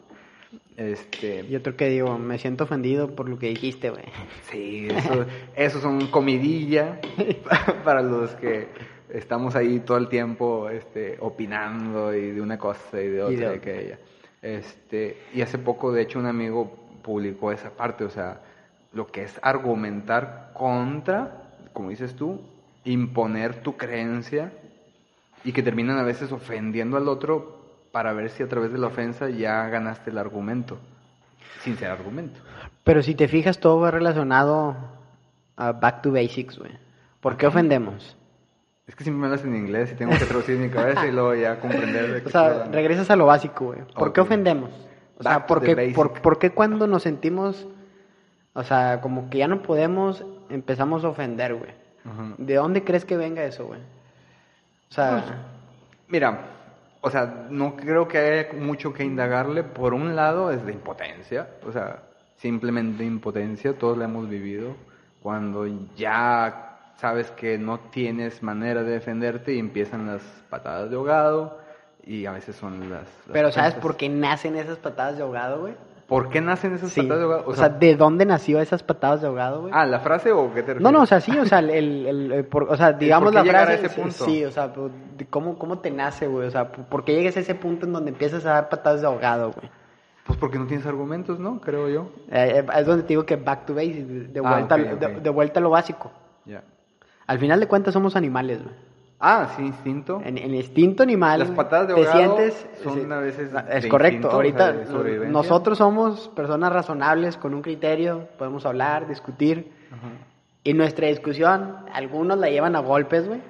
Este... 0.78 1.46
Y 1.50 1.56
otro 1.56 1.76
que 1.76 1.90
digo, 1.90 2.18
me 2.18 2.38
siento 2.38 2.64
ofendido 2.66 3.16
por 3.16 3.28
lo 3.28 3.40
que 3.40 3.48
dijiste, 3.48 3.90
güey. 3.90 4.06
Sí, 4.44 4.88
eso, 4.90 5.26
eso 5.56 5.82
son 5.82 6.08
comidilla 6.08 7.00
para 7.84 8.02
los 8.02 8.32
que 8.36 8.68
estamos 9.10 9.56
ahí 9.56 9.80
todo 9.80 9.98
el 9.98 10.08
tiempo 10.08 10.70
este, 10.70 11.18
opinando 11.20 12.14
y 12.14 12.32
de 12.32 12.42
una 12.42 12.58
cosa 12.58 13.02
y 13.02 13.08
de 13.08 13.24
otra 13.24 13.34
Y 13.34 13.36
de 13.36 13.48
otra. 13.48 13.58
aquella. 13.58 14.00
Este, 14.42 15.18
y 15.34 15.42
hace 15.42 15.58
poco, 15.58 15.92
de 15.92 16.04
hecho, 16.04 16.20
un 16.20 16.28
amigo 16.28 16.72
publicó 17.02 17.52
esa 17.52 17.72
parte, 17.72 18.04
o 18.06 18.10
sea, 18.10 18.42
lo 18.94 19.08
que 19.08 19.24
es 19.24 19.40
argumentar 19.42 20.52
contra, 20.54 21.52
como 21.74 21.90
dices 21.90 22.16
tú, 22.16 22.42
imponer 22.84 23.62
tu 23.62 23.78
creencia 23.78 24.52
y 25.44 25.52
que 25.52 25.64
terminan 25.64 25.98
a 25.98 26.04
veces 26.04 26.32
ofendiendo 26.32 26.98
al 26.98 27.08
otro 27.08 27.60
para 27.92 28.14
ver 28.14 28.30
si 28.30 28.44
a 28.44 28.48
través 28.48 28.72
de 28.72 28.78
la 28.78 28.88
ofensa 28.88 29.30
ya 29.30 29.68
ganaste 29.70 30.10
el 30.12 30.18
argumento, 30.18 30.78
sin 31.64 31.78
ser 31.78 31.90
argumento. 31.92 32.40
Pero 32.84 33.02
si 33.04 33.16
te 33.16 33.28
fijas, 33.28 33.60
todo 33.60 33.80
va 33.80 33.92
relacionado 33.92 34.76
a 35.58 35.72
back 35.74 36.02
to 36.02 36.12
basics, 36.12 36.58
güey. 36.58 36.72
¿Por 37.20 37.38
qué 37.38 37.48
ofendemos? 37.48 38.16
Es 38.88 38.96
que 38.96 39.04
siempre 39.04 39.20
me 39.22 39.28
hablas 39.28 39.44
en 39.46 39.56
inglés 39.56 39.92
y 39.92 39.96
tengo 39.96 40.18
que 40.18 40.26
traducir 40.26 40.56
en 40.56 40.62
mi 40.62 40.70
cabeza 40.70 41.06
y 41.06 41.12
luego 41.12 41.36
ya 41.36 41.60
comprender 41.60 42.12
de 42.12 42.22
qué 42.24 42.28
O 42.30 42.32
sea, 42.32 42.64
regresas 42.72 43.10
a 43.12 43.16
lo 43.16 43.28
básico, 43.28 43.66
güey. 43.66 43.80
¿Por 43.94 44.14
qué 44.14 44.22
Ok. 44.22 44.28
ofendemos? 44.28 44.72
O 45.18 45.24
sea, 45.24 45.34
Back 45.40 45.42
to 45.44 45.48
¿por 45.48 45.60
the 45.60 45.66
qué, 45.68 45.76
basic. 45.76 45.96
por, 45.96 46.14
por 46.22 46.40
qué 46.40 46.50
cuando 46.52 46.88
nos 46.88 47.04
sentimos, 47.04 47.68
o 48.54 48.64
sea, 48.64 49.02
como 49.02 49.30
que 49.30 49.40
ya 49.40 49.48
no 49.48 49.62
podemos, 49.62 50.26
empezamos 50.50 51.04
a 51.04 51.10
ofender, 51.10 51.56
güey? 51.56 51.72
Ajá. 52.06 52.34
¿De 52.38 52.56
dónde 52.56 52.84
crees 52.84 53.06
que 53.06 53.18
venga 53.18 53.44
eso, 53.44 53.66
güey? 53.68 53.80
O 54.90 54.94
sea, 54.94 55.24
Mira, 56.10 56.40
o 57.02 57.12
sea, 57.12 57.48
no 57.50 57.76
creo 57.76 58.08
que 58.08 58.18
haya 58.18 58.54
mucho 58.54 58.94
que 58.94 59.04
indagarle. 59.04 59.64
Por 59.64 59.94
un 59.94 60.16
lado 60.16 60.52
es 60.52 60.66
de 60.66 60.74
impotencia, 60.74 61.48
o 61.66 61.72
sea, 61.72 62.04
simplemente 62.38 63.04
impotencia, 63.04 63.78
todos 63.78 63.98
la 63.98 64.06
hemos 64.06 64.28
vivido. 64.28 64.76
Cuando 65.22 65.68
ya 65.96 66.94
sabes 66.98 67.30
que 67.32 67.58
no 67.58 67.80
tienes 67.80 68.42
manera 68.42 68.84
de 68.84 68.92
defenderte 68.92 69.54
y 69.54 69.60
empiezan 69.60 70.08
las 70.08 70.24
patadas 70.50 70.90
de 70.90 70.96
ahogado 70.96 71.60
y 72.04 72.26
a 72.26 72.32
veces 72.32 72.56
son 72.56 72.80
las... 72.90 73.02
las 73.02 73.34
pero 73.34 73.52
¿sabes 73.52 73.76
por 73.76 73.96
qué 73.96 74.10
nacen 74.10 74.56
esas 74.56 74.78
patadas 74.80 75.18
de 75.18 75.24
ahogado, 75.24 75.62
güey? 75.62 75.76
¿Por 76.10 76.30
qué 76.30 76.42
nacen 76.42 76.74
esas 76.74 76.90
Sí. 76.92 77.02
patadas 77.04 77.20
de 77.20 77.24
ahogado? 77.26 77.44
O 77.48 77.56
sea, 77.56 77.70
¿de 77.70 77.96
dónde 77.96 78.26
nació 78.26 78.60
esas 78.60 78.82
patadas 78.84 79.22
de 79.22 79.28
ahogado, 79.28 79.62
güey? 79.62 79.74
ah, 79.76 79.86
¿la 79.86 80.00
frase 80.00 80.32
o 80.32 80.52
qué 80.54 80.64
te 80.64 80.74
No, 80.76 80.92
no, 80.92 81.00
o 81.00 81.02
refieres? 81.02 81.10
sea, 81.10 81.22
sí, 81.22 81.40
o 81.40 81.46
sea, 81.46 81.60
el, 81.60 81.70
el, 81.70 82.06
el- 82.08 82.32
el 82.32 82.46
por- 82.46 82.64
o 82.64 82.76
sea, 82.76 82.94
digamos 82.94 83.26
por 83.28 83.34
qué 83.34 83.38
la 83.40 83.44
llegar 83.44 83.64
a 83.64 83.66
frase, 83.68 83.86
ese 83.86 83.96
punto? 84.02 84.26
sí, 84.26 84.44
o 84.44 84.52
sea, 84.52 84.74
¿cómo, 85.30 85.58
cómo 85.60 85.78
te 85.80 85.92
nace, 85.92 86.26
güey? 86.28 86.48
O 86.48 86.52
sea, 86.52 86.72
¿por 86.72 87.04
qué 87.06 87.14
llegas 87.14 87.38
a 87.38 87.42
ese 87.42 87.54
punto 87.56 87.86
en 87.86 87.94
donde 87.94 88.10
empiezas 88.10 88.46
a 88.46 88.54
dar 88.54 88.70
patadas 88.70 89.02
de 89.02 89.08
ahogado, 89.08 89.52
güey? 89.52 89.70
Pues 90.26 90.38
porque 90.40 90.58
no 90.60 90.66
tienes 90.68 90.86
argumentos, 90.86 91.40
¿no? 91.40 91.60
Creo 91.62 91.90
yo. 91.90 92.10
Eh, 92.32 92.64
eh, 92.64 92.66
es 92.80 92.86
donde 92.86 93.04
te 93.04 93.10
digo 93.10 93.26
que 93.26 93.36
back 93.36 93.66
to 93.66 93.74
basics, 93.76 94.34
de, 94.34 94.42
Ah, 94.44 94.52
vuelta, 94.52 94.78
de 94.78 95.30
vuelta 95.30 95.60
a 95.60 95.64
lo 95.64 95.70
básico. 95.70 96.12
Ya. 96.46 96.64
Al 97.28 97.40
final 97.40 97.60
de 97.60 97.68
cuentas 97.68 97.94
somos 97.94 98.16
animales, 98.16 98.64
güey. 98.64 98.76
Ah, 99.20 99.50
sí, 99.58 99.64
instinto. 99.64 100.22
En, 100.24 100.38
en 100.38 100.56
instinto 100.56 101.04
animal. 101.04 101.40
Las 101.40 101.52
patadas 101.52 101.90
de 101.90 101.96
te 101.96 102.06
sientes. 102.12 102.68
son 102.84 103.12
a 103.12 103.20
veces 103.20 103.52
Es 103.70 103.84
de 103.84 103.90
correcto. 103.90 104.16
instinto, 104.16 104.36
Ahorita 104.36 104.76
o 104.94 105.04
sea, 105.04 105.30
nosotros 105.30 105.78
somos 105.78 106.30
personas 106.30 106.72
razonables 106.72 107.36
con 107.38 107.54
un 107.54 107.62
criterio. 107.62 108.28
Podemos 108.38 108.66
hablar, 108.66 109.08
discutir. 109.08 109.72
Ajá. 109.92 110.08
Y 110.64 110.74
nuestra 110.74 111.08
discusión, 111.08 111.78
algunos 111.94 112.38
la 112.38 112.50
llevan 112.50 112.76
a 112.76 112.80
golpes, 112.80 113.28
güey. 113.28 113.42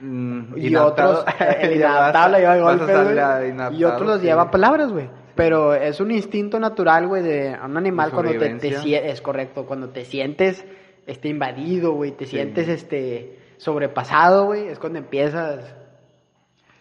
Mm, 0.00 0.56
Y 0.56 0.76
otros, 0.76 1.24
el 1.60 1.72
inadaptable 1.76 2.36
a- 2.36 2.40
lleva 2.40 2.52
a 2.52 2.58
golpes, 2.76 3.78
Y 3.78 3.84
otros 3.84 4.06
los 4.08 4.20
sí. 4.20 4.26
lleva 4.26 4.42
a 4.42 4.50
palabras, 4.50 4.92
güey. 4.92 5.08
Pero 5.34 5.74
es 5.74 6.00
un 6.00 6.10
instinto 6.10 6.58
natural, 6.60 7.06
güey, 7.08 7.22
de 7.22 7.56
un 7.64 7.76
animal 7.76 8.10
cuando 8.12 8.32
te, 8.32 8.54
te 8.56 9.10
es 9.10 9.20
correcto, 9.20 9.66
cuando 9.66 9.88
te 9.90 10.04
sientes 10.04 10.64
este 11.06 11.28
invadido, 11.28 11.92
güey, 11.92 12.12
te 12.12 12.26
Sí. 12.26 12.32
sientes 12.36 12.68
este 12.68 13.38
sobrepasado, 13.58 14.46
güey, 14.46 14.68
es 14.68 14.78
cuando 14.78 14.98
empiezas 14.98 15.60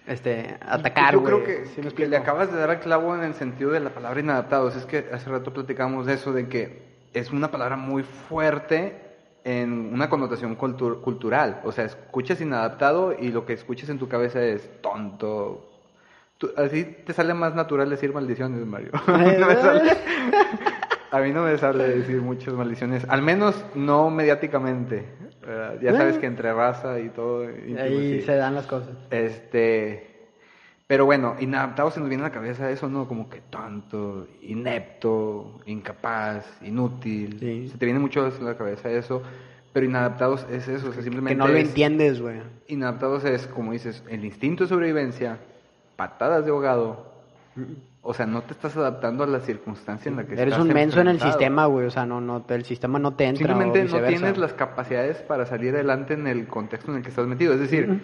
este 0.07 0.56
a 0.62 0.75
atacar, 0.75 1.13
Yo 1.13 1.24
creo 1.24 1.44
que, 1.44 1.65
¿Sí 1.65 1.81
que 1.81 2.07
le 2.07 2.15
acabas 2.18 2.51
de 2.51 2.57
dar 2.57 2.69
al 2.69 2.79
clavo 2.79 3.13
en 3.15 3.24
el 3.24 3.33
sentido 3.33 3.71
de 3.71 3.81
la 3.81 3.89
palabra 3.89 4.19
inadaptados. 4.19 4.75
Es 4.75 4.85
que 4.85 5.06
hace 5.12 5.29
rato 5.29 5.51
platicamos 5.53 6.06
de 6.06 6.13
eso, 6.13 6.31
de 6.31 6.47
que 6.47 6.81
es 7.13 7.31
una 7.31 7.51
palabra 7.51 7.75
muy 7.75 8.03
fuerte 8.03 9.01
en 9.44 9.94
una 9.94 10.09
connotación 10.09 10.57
cultu- 10.57 11.01
cultural. 11.01 11.62
O 11.65 11.71
sea, 11.71 11.85
escuchas 11.85 12.39
inadaptado 12.41 13.13
y 13.18 13.30
lo 13.30 13.45
que 13.45 13.53
escuchas 13.53 13.89
en 13.89 14.00
tu 14.00 14.07
cabeza 14.07 14.41
es 14.41 14.81
tonto. 14.81 15.69
Tú- 16.37 16.52
así 16.56 16.83
te 17.06 17.11
sale 17.13 17.33
más 17.33 17.54
natural 17.56 17.90
decir 17.90 18.13
maldiciones, 18.13 18.66
Mario. 18.66 18.92
No 19.07 19.18
me 19.18 19.56
sale, 19.56 19.92
a 21.11 21.19
mí 21.19 21.31
no 21.31 21.44
me 21.44 21.57
sale 21.57 21.87
decir 21.97 22.21
muchas 22.21 22.54
maldiciones, 22.54 23.06
al 23.09 23.21
menos 23.21 23.61
no 23.75 24.09
mediáticamente. 24.09 25.06
¿Verdad? 25.47 25.80
Ya 25.81 25.94
sabes 25.94 26.18
que 26.19 26.25
entre 26.27 26.54
raza 26.54 26.99
y 26.99 27.09
todo. 27.09 27.45
íntimo, 27.49 27.80
Ahí 27.81 28.19
sí. 28.19 28.25
se 28.25 28.35
dan 28.35 28.54
las 28.56 28.68
cosas. 28.68 28.95
Este, 29.09 30.07
pero 30.85 31.06
bueno, 31.06 31.35
inadaptado 31.39 31.89
se 31.92 31.99
nos 31.99 32.09
viene 32.09 32.23
a 32.23 32.27
la 32.27 32.33
cabeza 32.33 32.69
eso, 32.69 32.87
¿no? 32.89 33.07
Como 33.07 33.30
que 33.30 33.42
tonto, 33.49 34.27
inepto, 34.42 35.59
incapaz, 35.66 36.45
inútil. 36.61 37.37
Sí. 37.39 37.69
Se 37.69 37.77
te 37.77 37.85
viene 37.85 37.99
mucho 37.99 38.25
a 38.25 38.44
la 38.44 38.56
cabeza 38.57 38.89
eso, 38.92 39.21
pero 39.73 39.85
inadaptados 39.85 40.45
es 40.51 40.68
eso, 40.68 40.89
o 40.89 40.94
sea, 40.94 41.01
simplemente 41.04 41.35
Que 41.35 41.39
no 41.39 41.47
lo 41.47 41.57
es- 41.57 41.68
entiendes, 41.69 42.21
güey. 42.21 42.37
Inadaptados 42.68 43.23
es, 43.25 43.47
como 43.47 43.71
dices, 43.73 44.04
el 44.09 44.23
instinto 44.25 44.63
de 44.63 44.69
sobrevivencia, 44.69 45.37
patadas 45.95 46.45
de 46.45 46.51
ahogado. 46.51 47.17
O 48.02 48.14
sea, 48.14 48.26
no 48.26 48.42
te 48.42 48.54
estás 48.54 48.78
adaptando 48.78 49.23
a 49.23 49.28
la 49.28 49.40
circunstancia 49.40 50.09
en 50.09 50.16
la 50.16 50.26
que 50.26 50.33
Eres 50.33 50.45
estás 50.47 50.59
un 50.59 50.73
menso 50.73 51.02
en 51.02 51.07
el 51.09 51.19
sistema, 51.19 51.66
güey, 51.66 51.87
o 51.87 51.92
sea, 51.92 52.06
no 52.06 52.21
no 52.21 52.45
el 52.47 52.64
sistema 52.64 52.99
no 52.99 53.16
te 53.16 53.26
entra 53.26 53.47
Simplemente 53.47 53.81
o 53.81 53.99
no 53.99 54.07
tienes 54.07 54.37
las 54.37 54.54
capacidades 54.54 55.18
para 55.18 55.45
salir 55.45 55.73
adelante 55.73 56.14
en 56.14 56.28
el 56.28 56.47
contexto 56.47 56.92
en 56.92 56.97
el 56.97 57.04
que 57.04 57.09
estás 57.09 57.28
metido. 57.28 57.54
Es 57.54 57.59
decir, 57.59 58.02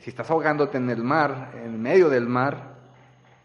si 0.00 0.10
estás 0.10 0.30
ahogándote 0.30 0.78
en 0.78 0.90
el 0.90 1.02
mar, 1.02 1.52
en 1.64 1.80
medio 1.80 2.08
del 2.08 2.26
mar, 2.26 2.74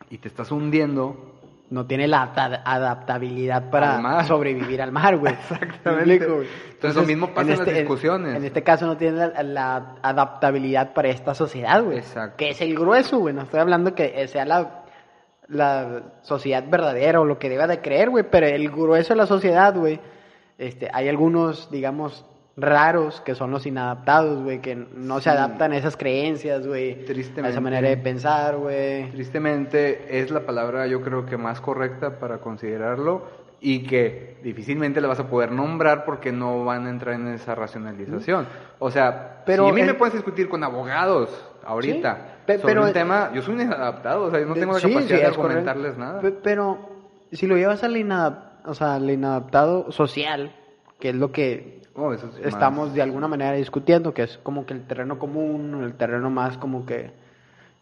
y 0.09 0.17
te 0.17 0.27
estás 0.27 0.51
hundiendo, 0.51 1.35
no 1.69 1.85
tiene 1.85 2.07
la 2.07 2.23
adapta- 2.23 2.63
adaptabilidad 2.65 3.69
para 3.69 4.19
Al 4.19 4.25
sobrevivir 4.25 4.81
al 4.81 4.91
mar, 4.91 5.17
güey. 5.17 5.33
Exactamente. 5.39 6.05
¿Me 6.05 6.13
explico, 6.15 6.35
güey? 6.37 6.47
Entonces, 6.71 6.95
lo 6.95 7.07
mismo 7.07 7.27
pasa 7.33 7.51
en 7.53 7.59
las 7.59 7.67
discusiones. 7.67 8.35
En, 8.37 8.43
este 8.43 8.63
caso 8.63 8.87
no 8.87 8.97
tiene 8.97 9.17
la, 9.17 9.43
la 9.43 9.95
adaptabilidad 10.01 10.93
para 10.93 11.09
esta 11.09 11.35
sociedad, 11.35 11.83
güey. 11.83 11.99
Exacto. 11.99 12.37
Que 12.37 12.49
es 12.49 12.61
el 12.61 12.73
grueso, 12.73 13.19
güey. 13.19 13.35
No 13.35 13.43
estoy 13.43 13.59
hablando 13.59 13.93
que 13.93 14.27
sea 14.27 14.45
la, 14.45 14.78
la 15.49 16.03
sociedad 16.21 16.63
verdadera 16.69 17.19
o 17.19 17.25
lo 17.25 17.39
que 17.39 17.49
deba 17.49 17.67
de 17.67 17.81
creer, 17.81 18.09
güey. 18.09 18.23
Pero 18.29 18.47
el 18.47 18.69
grueso 18.69 19.13
de 19.13 19.17
la 19.17 19.25
sociedad, 19.27 19.75
güey. 19.75 19.99
Este, 20.57 20.89
hay 20.93 21.07
algunos, 21.09 21.71
digamos, 21.71 22.25
raros 22.57 23.21
que 23.21 23.33
son 23.35 23.51
los 23.51 23.65
inadaptados, 23.65 24.43
güey. 24.43 24.59
Que 24.61 24.75
no 24.75 25.19
se 25.21 25.29
adaptan 25.29 25.71
a 25.71 25.77
esas 25.77 25.95
creencias, 25.97 26.67
güey. 26.67 27.05
A 27.43 27.47
esa 27.49 27.61
manera 27.61 27.89
de 27.89 27.97
pensar, 27.97 28.57
güey. 28.57 29.09
tristemente 29.11 30.19
es 30.19 30.31
la 30.31 30.41
palabra 30.45 30.85
yo 30.87 31.01
creo 31.01 31.25
que 31.25 31.37
más 31.37 31.61
correcta 31.61 32.19
para 32.19 32.39
considerarlo 32.39 33.23
y 33.61 33.83
que 33.83 34.37
difícilmente 34.43 35.01
la 35.01 35.07
vas 35.09 35.19
a 35.19 35.27
poder 35.27 35.51
nombrar 35.51 36.05
porque 36.05 36.31
no 36.31 36.63
van 36.63 36.85
a 36.87 36.89
entrar 36.89 37.15
en 37.15 37.27
esa 37.29 37.55
racionalización. 37.55 38.47
O 38.79 38.89
sea, 38.91 39.43
Pero 39.45 39.65
si 39.65 39.69
a 39.69 39.73
mí 39.73 39.81
el- 39.81 39.87
me 39.87 39.93
puedes 39.95 40.13
discutir 40.13 40.47
con 40.47 40.63
abogados, 40.63 41.29
ahorita. 41.65 42.15
Sí, 42.15 42.38
pe- 42.55 42.59
Sobre 42.59 42.73
pero- 42.73 42.85
un 42.87 42.93
tema, 42.93 43.31
yo 43.33 43.41
soy 43.41 43.53
un 43.55 43.61
inadaptado, 43.61 44.23
o 44.25 44.31
sea, 44.31 44.39
yo 44.39 44.45
no 44.47 44.53
tengo 44.55 44.73
la 44.73 44.79
Sí, 44.79 44.87
capacidad 44.87 45.17
sí, 45.17 45.21
de 45.23 45.29
es 45.29 45.37
correcto. 45.37 45.41
argumentarles 45.69 45.97
nada. 45.97 46.21
Pe- 46.21 46.31
Pero 46.31 46.77
si 47.31 47.45
lo 47.47 47.55
llevas 47.57 47.83
al, 47.83 47.95
inadap- 47.95 48.39
o 48.65 48.73
sea, 48.73 48.95
al 48.95 49.09
inadaptado 49.09 49.91
social, 49.91 50.51
que 50.99 51.09
es 51.09 51.15
lo 51.15 51.31
que 51.31 51.81
Oh, 51.95 52.09
más- 52.09 52.23
estamos 52.43 52.93
de 52.93 53.01
alguna 53.01 53.27
manera 53.27 53.51
discutiendo, 53.53 54.13
que 54.13 54.23
es 54.23 54.37
como 54.41 54.65
que 54.65 54.73
el 54.73 54.87
terreno 54.87 55.19
común, 55.19 55.81
el 55.83 55.93
terreno 55.93 56.29
más 56.29 56.57
como 56.57 56.85
que 56.85 57.11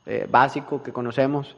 eh, 0.05 0.25
básico 0.29 0.81
que 0.83 0.91
conocemos, 0.93 1.55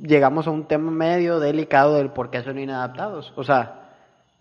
llegamos 0.00 0.46
a 0.46 0.50
un 0.50 0.64
tema 0.66 0.90
medio 0.90 1.40
delicado 1.40 1.94
del 1.96 2.10
por 2.10 2.30
qué 2.30 2.42
son 2.42 2.58
inadaptados. 2.58 3.32
O 3.36 3.44
sea, 3.44 3.74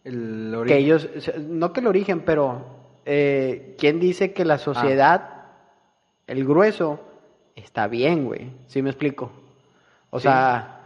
El 0.04 0.64
que 0.68 0.78
ellos, 0.78 1.10
no 1.50 1.74
que 1.74 1.80
el 1.82 1.88
origen, 1.88 2.22
pero 2.22 2.62
eh, 3.06 3.76
¿quién 3.80 4.00
dice 4.00 4.34
que 4.34 4.46
la 4.46 4.58
sociedad, 4.58 5.37
el 6.28 6.46
grueso, 6.46 7.00
está 7.56 7.88
bien, 7.88 8.26
güey? 8.26 8.52
¿Sí 8.68 8.82
me 8.82 8.90
explico? 8.90 9.32
O 10.10 10.20
Sí. 10.20 10.24
sea, 10.24 10.82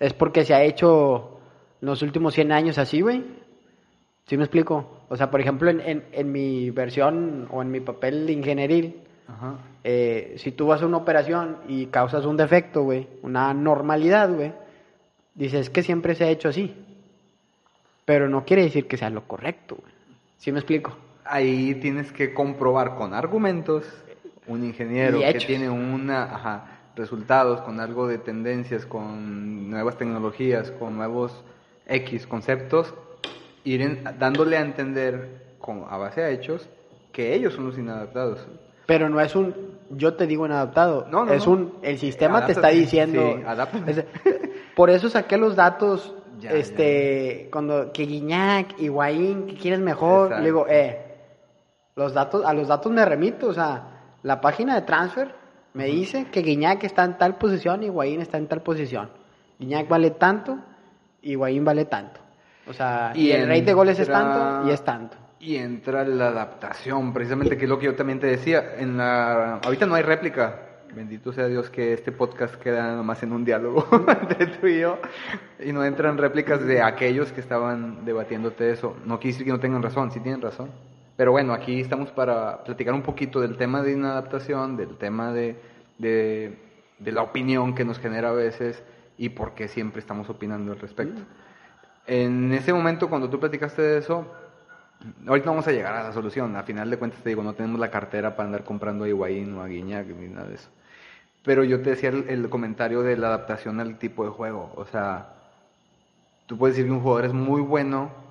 es 0.00 0.12
porque 0.14 0.44
se 0.44 0.54
ha 0.54 0.62
hecho 0.62 1.40
los 1.80 2.02
últimos 2.02 2.34
100 2.34 2.52
años 2.52 2.78
así, 2.78 3.00
güey. 3.00 3.24
¿Sí 4.26 4.36
me 4.36 4.44
explico? 4.44 5.02
O 5.08 5.16
sea, 5.16 5.30
por 5.30 5.40
ejemplo, 5.40 5.70
en, 5.70 5.80
en, 5.80 6.04
en 6.12 6.32
mi 6.32 6.70
versión 6.70 7.48
o 7.50 7.62
en 7.62 7.70
mi 7.70 7.80
papel 7.80 8.28
ingenieril, 8.28 9.00
Ajá. 9.26 9.54
eh, 9.84 10.34
si 10.38 10.52
tú 10.52 10.66
vas 10.66 10.82
a 10.82 10.86
una 10.86 10.98
operación 10.98 11.58
y 11.66 11.86
causas 11.86 12.24
un 12.26 12.36
defecto, 12.36 12.82
güey, 12.82 13.08
una 13.22 13.52
normalidad, 13.54 14.30
güey, 14.32 14.52
dices 15.34 15.70
que 15.70 15.82
siempre 15.82 16.14
se 16.14 16.24
ha 16.24 16.28
hecho 16.28 16.48
así. 16.50 16.74
Pero 18.04 18.28
no 18.28 18.44
quiere 18.44 18.62
decir 18.64 18.86
que 18.86 18.96
sea 18.96 19.10
lo 19.10 19.26
correcto, 19.26 19.76
güey. 19.80 19.92
¿Sí 20.38 20.52
me 20.52 20.58
explico? 20.58 20.96
Ahí 21.24 21.74
tienes 21.76 22.12
que 22.12 22.32
comprobar 22.34 22.94
con 22.96 23.12
argumentos 23.14 23.84
un 24.48 24.64
ingeniero 24.64 25.20
que 25.20 25.34
tiene 25.38 25.70
una 25.70 26.24
ajá, 26.24 26.64
resultados 26.96 27.60
con 27.60 27.80
algo 27.80 28.06
de 28.08 28.18
tendencias, 28.18 28.84
con 28.86 29.70
nuevas 29.70 29.96
tecnologías, 29.96 30.70
con 30.72 30.96
nuevos 30.96 31.44
X 31.86 32.26
conceptos, 32.26 32.92
ir 33.64 33.82
en- 33.82 34.04
dándole 34.18 34.56
a 34.56 34.60
entender 34.60 35.56
con, 35.58 35.84
a 35.88 35.96
base 35.96 36.20
de 36.22 36.32
hechos 36.32 36.68
que 37.12 37.34
ellos 37.34 37.54
son 37.54 37.66
los 37.66 37.78
inadaptados. 37.78 38.46
Pero 38.86 39.08
no 39.08 39.20
es 39.20 39.36
un, 39.36 39.54
yo 39.90 40.14
te 40.14 40.26
digo 40.26 40.46
inadaptado. 40.46 41.06
No, 41.10 41.24
no, 41.26 41.32
es 41.32 41.46
no. 41.46 41.52
un, 41.52 41.74
el 41.82 41.98
sistema 41.98 42.46
te 42.46 42.52
está 42.52 42.68
diciendo. 42.68 43.34
Sí, 43.36 43.42
adáptate. 43.46 44.06
Por 44.74 44.90
eso 44.90 45.08
saqué 45.08 45.36
los 45.36 45.56
datos, 45.56 46.14
Ya, 46.40 46.52
este, 46.52 47.48
cuando, 47.50 47.90
que 47.92 48.04
Guiñac, 48.06 48.78
Higuaín, 48.80 49.46
que 49.48 49.56
quieres 49.56 49.80
mejor, 49.80 50.26
Exacto. 50.26 50.38
le 50.40 50.46
digo, 50.46 50.66
eh, 50.68 50.98
los 51.96 52.14
datos, 52.14 52.44
a 52.46 52.54
los 52.54 52.68
datos 52.68 52.92
me 52.92 53.04
remito, 53.04 53.48
o 53.48 53.52
sea, 53.52 53.97
la 54.22 54.40
página 54.40 54.74
de 54.74 54.82
transfer 54.82 55.34
me 55.74 55.86
dice 55.86 56.26
que 56.32 56.42
Guiñac 56.42 56.84
está 56.84 57.04
en 57.04 57.18
tal 57.18 57.36
posición, 57.36 57.82
Higuaín 57.82 58.20
está 58.20 58.38
en 58.38 58.48
tal 58.48 58.62
posición. 58.62 59.10
Guiñac 59.58 59.88
vale 59.88 60.10
tanto, 60.10 60.58
Higuaín 61.22 61.64
vale 61.64 61.84
tanto. 61.84 62.20
O 62.68 62.72
sea, 62.72 63.12
y, 63.14 63.30
el 63.30 63.48
rate 63.48 63.62
de 63.62 63.74
goles 63.74 63.98
es 63.98 64.08
tanto 64.08 64.68
y 64.68 64.72
es 64.72 64.84
tanto. 64.84 65.16
Y 65.40 65.56
entra 65.56 66.04
la 66.04 66.28
adaptación, 66.28 67.12
precisamente, 67.12 67.56
que 67.56 67.64
es 67.64 67.68
lo 67.68 67.78
que 67.78 67.86
yo 67.86 67.94
también 67.94 68.18
te 68.18 68.26
decía. 68.26 68.74
En 68.76 68.96
la... 68.96 69.54
Ahorita 69.64 69.86
no 69.86 69.94
hay 69.94 70.02
réplica. 70.02 70.64
Bendito 70.94 71.32
sea 71.32 71.46
Dios 71.46 71.70
que 71.70 71.92
este 71.92 72.12
podcast 72.12 72.56
queda 72.56 72.94
nomás 72.96 73.22
en 73.22 73.32
un 73.32 73.44
diálogo 73.44 73.86
entre 74.20 74.46
tú 74.46 74.66
y 74.66 74.80
yo. 74.80 74.98
Y 75.60 75.72
no 75.72 75.84
entran 75.84 76.18
réplicas 76.18 76.64
de 76.64 76.82
aquellos 76.82 77.30
que 77.30 77.40
estaban 77.40 78.04
debatiéndote 78.04 78.70
eso. 78.70 78.96
No 79.04 79.18
quiere 79.18 79.32
decir 79.32 79.46
que 79.46 79.52
no 79.52 79.60
tengan 79.60 79.82
razón, 79.82 80.10
sí 80.10 80.20
tienen 80.20 80.42
razón. 80.42 80.70
Pero 81.18 81.32
bueno, 81.32 81.52
aquí 81.52 81.80
estamos 81.80 82.12
para 82.12 82.62
platicar 82.62 82.94
un 82.94 83.02
poquito 83.02 83.40
del 83.40 83.56
tema 83.56 83.82
de 83.82 83.90
inadaptación, 83.90 84.76
del 84.76 84.96
tema 84.98 85.32
de, 85.32 85.56
de, 85.98 86.56
de 87.00 87.10
la 87.10 87.22
opinión 87.22 87.74
que 87.74 87.84
nos 87.84 87.98
genera 87.98 88.28
a 88.28 88.32
veces 88.32 88.84
y 89.16 89.30
por 89.30 89.54
qué 89.54 89.66
siempre 89.66 89.98
estamos 89.98 90.30
opinando 90.30 90.70
al 90.70 90.78
respecto. 90.78 91.20
En 92.06 92.52
ese 92.52 92.72
momento, 92.72 93.08
cuando 93.08 93.28
tú 93.28 93.40
platicaste 93.40 93.82
de 93.82 93.98
eso, 93.98 94.26
ahorita 95.26 95.50
vamos 95.50 95.66
a 95.66 95.72
llegar 95.72 95.96
a 95.96 96.04
la 96.04 96.12
solución. 96.12 96.54
A 96.54 96.62
final 96.62 96.88
de 96.88 96.98
cuentas, 96.98 97.20
te 97.20 97.30
digo, 97.30 97.42
no 97.42 97.54
tenemos 97.54 97.80
la 97.80 97.90
cartera 97.90 98.36
para 98.36 98.46
andar 98.46 98.62
comprando 98.62 99.02
a 99.02 99.08
Higuaín 99.08 99.56
o 99.56 99.62
a 99.62 99.66
Guiñac 99.66 100.06
ni 100.06 100.28
nada 100.28 100.46
de 100.46 100.54
eso. 100.54 100.68
Pero 101.42 101.64
yo 101.64 101.82
te 101.82 101.90
decía 101.90 102.10
el, 102.10 102.28
el 102.28 102.48
comentario 102.48 103.02
de 103.02 103.16
la 103.16 103.26
adaptación 103.26 103.80
al 103.80 103.98
tipo 103.98 104.22
de 104.22 104.30
juego. 104.30 104.72
O 104.76 104.84
sea, 104.84 105.30
tú 106.46 106.56
puedes 106.56 106.76
decir 106.76 106.88
que 106.88 106.94
un 106.94 107.02
jugador 107.02 107.24
es 107.24 107.32
muy 107.32 107.60
bueno, 107.60 108.27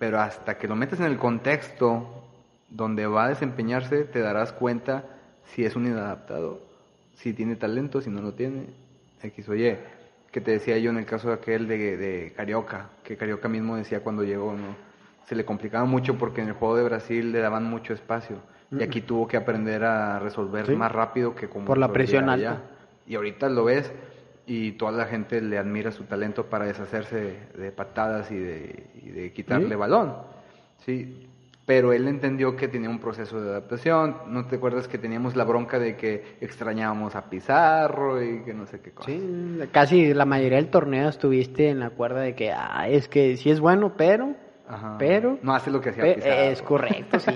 pero 0.00 0.18
hasta 0.18 0.58
que 0.58 0.66
lo 0.66 0.74
metes 0.74 0.98
en 0.98 1.06
el 1.06 1.18
contexto 1.18 2.24
donde 2.70 3.06
va 3.06 3.26
a 3.26 3.28
desempeñarse, 3.28 4.04
te 4.04 4.18
darás 4.20 4.52
cuenta 4.52 5.04
si 5.44 5.64
es 5.64 5.76
un 5.76 5.86
inadaptado, 5.86 6.60
si 7.14 7.32
tiene 7.34 7.54
talento, 7.56 8.00
si 8.00 8.10
no 8.10 8.22
lo 8.22 8.32
tiene, 8.32 8.64
X 9.22 9.48
o 9.48 9.54
Y. 9.54 9.76
Que 10.32 10.40
te 10.40 10.52
decía 10.52 10.78
yo 10.78 10.90
en 10.90 10.96
el 10.96 11.04
caso 11.06 11.28
de 11.28 11.34
aquel 11.34 11.68
de, 11.68 11.96
de 11.96 12.32
Carioca, 12.36 12.88
que 13.04 13.16
Carioca 13.16 13.48
mismo 13.48 13.76
decía 13.76 14.00
cuando 14.00 14.22
llegó, 14.24 14.52
¿no? 14.54 14.74
Se 15.26 15.34
le 15.34 15.44
complicaba 15.44 15.84
mucho 15.84 16.16
porque 16.18 16.40
en 16.40 16.48
el 16.48 16.54
juego 16.54 16.76
de 16.76 16.84
Brasil 16.84 17.30
le 17.32 17.40
daban 17.40 17.64
mucho 17.64 17.92
espacio. 17.92 18.36
Y 18.72 18.82
aquí 18.84 19.00
tuvo 19.00 19.26
que 19.28 19.36
aprender 19.36 19.84
a 19.84 20.18
resolver 20.20 20.66
Sí. 20.66 20.76
más 20.76 20.92
rápido 20.92 21.34
que 21.34 21.48
como 21.48 21.66
Por 21.66 21.76
la 21.78 21.92
presión 21.92 22.28
alta. 22.30 22.50
allá. 22.52 22.60
Y 23.06 23.16
ahorita 23.16 23.48
lo 23.48 23.64
ves 23.64 23.92
y 24.52 24.72
toda 24.72 24.90
la 24.90 25.04
gente 25.04 25.40
le 25.40 25.58
admira 25.58 25.92
su 25.92 26.02
talento 26.04 26.46
para 26.46 26.64
deshacerse 26.64 27.36
de 27.56 27.70
patadas 27.70 28.32
y 28.32 28.36
de, 28.36 28.84
y 29.00 29.10
de 29.10 29.32
quitarle 29.32 29.68
Sí. 29.68 29.74
balón. 29.76 30.12
Sí, 30.78 31.28
pero 31.64 31.92
él 31.92 32.08
entendió 32.08 32.56
que 32.56 32.66
tenía 32.66 32.90
un 32.90 32.98
proceso 32.98 33.40
de 33.40 33.48
adaptación. 33.50 34.16
¿No 34.26 34.46
te 34.48 34.56
acuerdas 34.56 34.88
que 34.88 34.98
teníamos 34.98 35.36
la 35.36 35.44
bronca 35.44 35.78
de 35.78 35.94
que 35.96 36.36
extrañábamos 36.40 37.14
a 37.14 37.30
Pizarro 37.30 38.20
y 38.20 38.42
que 38.42 38.52
no 38.52 38.66
sé 38.66 38.80
qué 38.80 38.90
cosa? 38.90 39.08
Sí, 39.08 39.60
casi 39.70 40.12
la 40.14 40.24
mayoría 40.24 40.56
del 40.56 40.68
torneo 40.70 41.08
estuviste 41.10 41.68
en 41.68 41.78
la 41.78 41.90
cuerda 41.90 42.22
de 42.22 42.34
que, 42.34 42.50
ah, 42.50 42.88
es 42.88 43.06
que 43.06 43.36
sí 43.36 43.50
es 43.50 43.60
bueno, 43.60 43.94
pero, 43.96 44.34
Ajá. 44.66 44.96
pero... 44.98 45.38
No 45.42 45.54
hace 45.54 45.70
lo 45.70 45.80
que 45.80 45.90
hacía 45.90 46.12
Pizarro. 46.12 46.34
Es 46.42 46.60
correcto, 46.62 47.20
sí. 47.20 47.30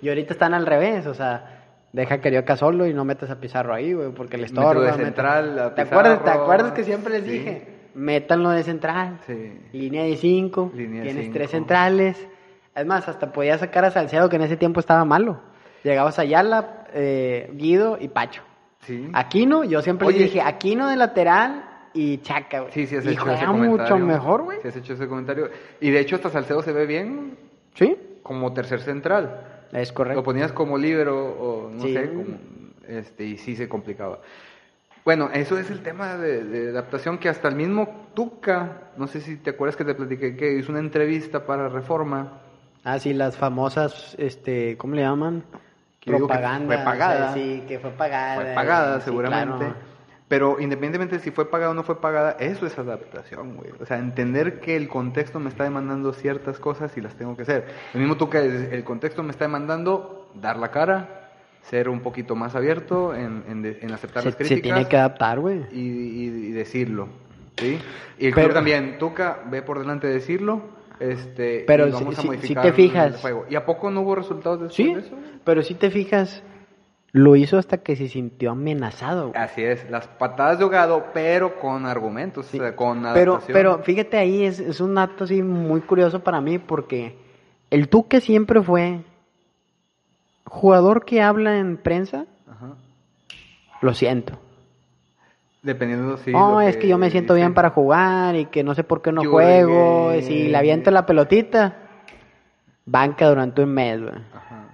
Y 0.00 0.08
ahorita 0.08 0.32
están 0.32 0.54
al 0.54 0.64
revés, 0.64 1.06
o 1.06 1.12
sea, 1.12 1.59
deja 1.92 2.14
a 2.16 2.20
Carioca 2.20 2.56
solo 2.56 2.86
y 2.86 2.94
no 2.94 3.04
metas 3.04 3.30
a 3.30 3.40
Pizarro 3.40 3.74
ahí, 3.74 3.92
güey, 3.92 4.10
porque 4.12 4.36
le 4.36 4.44
estorba. 4.46 4.84
de 4.96 5.04
central 5.04 5.58
a 5.58 5.74
¿Te 5.74 5.82
acuerdas, 5.82 6.22
¿Te 6.24 6.30
acuerdas 6.30 6.72
que 6.72 6.84
siempre 6.84 7.14
les 7.14 7.24
Sí. 7.24 7.30
dije? 7.30 7.68
Métanlo 7.94 8.50
de 8.50 8.62
central. 8.62 9.18
Sí. 9.26 9.60
Línea 9.72 10.04
de 10.04 10.16
cinco, 10.16 10.70
Línea 10.74 11.00
de 11.00 11.06
tienes 11.06 11.24
cinco. 11.24 11.34
tres 11.34 11.50
centrales. 11.50 12.28
Es 12.74 12.86
más, 12.86 13.08
hasta 13.08 13.32
podías 13.32 13.60
sacar 13.60 13.84
a 13.84 13.90
Salcedo, 13.90 14.28
que 14.28 14.36
en 14.36 14.42
ese 14.42 14.56
tiempo 14.56 14.78
estaba 14.80 15.04
malo. 15.04 15.40
Llegabas 15.82 16.18
a 16.18 16.22
Ayala, 16.22 16.84
eh, 16.94 17.50
Guido 17.54 17.98
y 18.00 18.08
Pacho. 18.08 18.42
Sí. 18.82 19.08
Aquino, 19.12 19.64
yo 19.64 19.82
siempre 19.82 20.06
Oye. 20.06 20.18
le 20.18 20.24
dije, 20.24 20.40
Aquino 20.40 20.88
de 20.88 20.96
lateral 20.96 21.64
y 21.92 22.18
Chaca, 22.18 22.60
güey. 22.60 22.72
Sí, 22.72 22.86
sí 22.86 22.96
has 22.96 23.04
y 23.04 23.08
hecho 23.10 23.28
ese 23.30 23.44
comentario. 23.44 23.70
mucho 23.70 23.98
mejor, 23.98 24.42
güey. 24.44 24.58
Sí 24.62 24.68
has 24.68 24.76
hecho 24.76 24.92
ese 24.92 25.08
comentario. 25.08 25.50
Y 25.80 25.90
de 25.90 25.98
hecho 26.00 26.14
hasta 26.16 26.30
Salcedo 26.30 26.62
se 26.62 26.72
ve 26.72 26.86
bien 26.86 27.36
Sí, 27.74 27.96
como 28.22 28.52
tercer 28.52 28.80
central. 28.80 29.49
Es 29.72 29.88
Lo 29.90 29.94
correcto. 29.94 30.22
ponías 30.22 30.52
como 30.52 30.76
libero 30.78 31.16
o 31.24 31.70
no 31.70 31.82
Sí. 31.82 31.92
sé, 31.94 32.08
como, 32.12 32.38
este, 32.88 33.24
y 33.24 33.36
sí 33.36 33.56
se 33.56 33.68
complicaba. 33.68 34.18
Bueno, 35.04 35.30
eso 35.32 35.58
es 35.58 35.70
el 35.70 35.80
tema 35.82 36.16
de, 36.16 36.44
de 36.44 36.70
adaptación 36.70 37.18
que 37.18 37.28
hasta 37.28 37.48
el 37.48 37.54
mismo 37.56 38.08
Tuca, 38.14 38.90
no 38.96 39.06
sé 39.06 39.20
si 39.20 39.36
te 39.36 39.50
acuerdas 39.50 39.76
que 39.76 39.84
te 39.84 39.94
platiqué 39.94 40.36
que 40.36 40.52
hizo 40.58 40.70
una 40.72 40.80
entrevista 40.80 41.46
para 41.46 41.68
Reforma. 41.68 42.40
Ah, 42.84 42.98
sí, 42.98 43.12
las 43.14 43.36
famosas, 43.36 44.14
este, 44.18 44.76
¿cómo 44.76 44.94
le 44.94 45.02
llaman? 45.02 45.42
Que 46.00 46.12
Propaganda. 46.12 46.74
fue 46.76 46.84
pagada. 46.84 47.30
o 47.30 47.32
sea, 47.32 47.34
sí, 47.34 47.62
que 47.68 47.78
fue 47.78 47.90
pagada. 47.90 48.34
Fue 48.42 48.54
pagada 48.54 48.98
sí, 49.00 49.04
seguramente. 49.04 49.58
claro. 49.58 49.74
Pero 50.30 50.60
independientemente 50.60 51.16
de 51.16 51.22
si 51.22 51.32
fue 51.32 51.50
pagada 51.50 51.72
o 51.72 51.74
no 51.74 51.82
fue 51.82 52.00
pagada, 52.00 52.36
eso 52.38 52.64
es 52.64 52.78
adaptación, 52.78 53.56
güey. 53.56 53.72
O 53.80 53.84
sea, 53.84 53.98
entender 53.98 54.60
que 54.60 54.76
el 54.76 54.86
contexto 54.88 55.40
me 55.40 55.48
está 55.48 55.64
demandando 55.64 56.12
ciertas 56.12 56.60
cosas 56.60 56.96
y 56.96 57.00
las 57.00 57.16
tengo 57.16 57.36
que 57.36 57.42
hacer. 57.42 57.66
El 57.94 58.00
mismo 58.00 58.16
Tuca, 58.16 58.38
es- 58.40 58.72
el 58.72 58.84
contexto 58.84 59.24
me 59.24 59.32
está 59.32 59.46
demandando 59.46 60.30
dar 60.36 60.56
la 60.56 60.70
cara, 60.70 61.32
ser 61.62 61.88
un 61.88 61.98
poquito 62.00 62.36
más 62.36 62.54
abierto 62.54 63.12
en, 63.12 63.42
en 63.48 63.66
en 63.82 63.92
aceptar 63.92 64.22
Se, 64.22 64.28
las 64.28 64.36
se 64.38 64.44
críticas. 64.44 64.62
tiene 64.62 64.88
que 64.88 64.96
adaptar, 64.96 65.40
güey. 65.40 65.62
y, 65.72 65.80
y- 65.80 66.46
y 66.46 66.50
decirlo, 66.52 67.08
¿sí? 67.56 67.80
Y 68.18 68.26
el 68.28 68.32
Pero- 68.34 68.46
club 68.46 68.54
también, 68.54 68.98
Tuca, 68.98 69.40
ve 69.50 69.62
por 69.62 69.80
delante 69.80 70.06
de 70.06 70.12
decirlo, 70.14 70.62
este, 71.00 71.64
Pero 71.66 71.88
y 71.88 71.92
si- 71.92 71.94
vamos 71.94 72.14
a 72.14 72.16
si- 72.16 72.22
si 72.22 72.26
modificar 72.28 72.62
te 72.62 72.72
fijas- 72.72 73.14
el 73.14 73.20
juego. 73.20 73.46
¿Y 73.50 73.56
a 73.56 73.66
poco 73.66 73.90
no 73.90 74.02
hubo 74.02 74.14
resultados 74.14 74.60
después 74.60 74.76
Sí, 74.76 74.94
de 74.94 75.00
eso? 75.00 75.16
pero 75.44 75.62
si 75.62 75.74
te 75.74 75.90
fijas, 75.90 76.44
lo 77.12 77.34
hizo 77.36 77.58
hasta 77.58 77.78
que 77.78 77.96
se 77.96 78.08
sintió 78.08 78.52
amenazado. 78.52 79.32
Así 79.34 79.62
es, 79.64 79.88
las 79.90 80.06
patadas 80.06 80.58
de 80.58 80.64
ahogado, 80.64 81.06
pero 81.12 81.58
con 81.58 81.86
argumentos, 81.86 82.46
o 82.54 82.56
sea, 82.56 82.76
con 82.76 83.02
Pero, 83.14 83.32
adaptación. 83.32 83.52
pero 83.54 83.78
fíjate 83.80 84.16
ahí, 84.16 84.44
es, 84.44 84.60
es 84.60 84.80
un 84.80 84.94
dato 84.94 85.24
así 85.24 85.42
muy 85.42 85.80
curioso 85.80 86.20
para 86.20 86.40
mí 86.40 86.58
porque 86.58 87.16
el 87.70 87.88
Tuque 87.88 88.20
siempre 88.20 88.62
fue 88.62 89.00
jugador 90.44 91.04
que 91.04 91.22
habla 91.22 91.58
en 91.58 91.76
prensa, 91.76 92.26
Ajá. 92.48 92.74
lo 93.80 93.94
siento. 93.94 94.38
Dependiendo, 95.62 96.16
sí. 96.16 96.32
no, 96.32 96.60
es 96.62 96.76
que 96.78 96.88
yo 96.88 96.96
me 96.96 97.10
siento 97.10 97.34
bien 97.34 97.52
para 97.52 97.68
jugar 97.70 98.34
y 98.34 98.46
que 98.46 98.64
no 98.64 98.74
sé 98.74 98.82
por 98.82 99.02
qué 99.02 99.12
no 99.12 99.22
Yo 99.22 99.30
juego. 99.30 100.12
llegué- 100.12 100.22
Si 100.22 100.48
le 100.48 100.56
aviento 100.56 100.90
la 100.90 101.04
pelotita, 101.04 101.76
banca 102.86 103.28
durante 103.28 103.62
un 103.62 103.74
mes, 103.74 104.00
güey. 104.00 104.14
Ajá. 104.34 104.69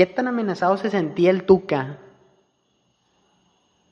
¿Qué 0.00 0.06
tan 0.06 0.28
amenazado 0.28 0.78
se 0.78 0.88
sentía 0.88 1.28
el 1.30 1.44
Tuca? 1.44 1.98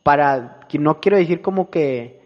Para, 0.02 0.60
que 0.66 0.78
no 0.78 1.00
quiero 1.00 1.18
decir 1.18 1.42
como 1.42 1.68
que 1.68 2.22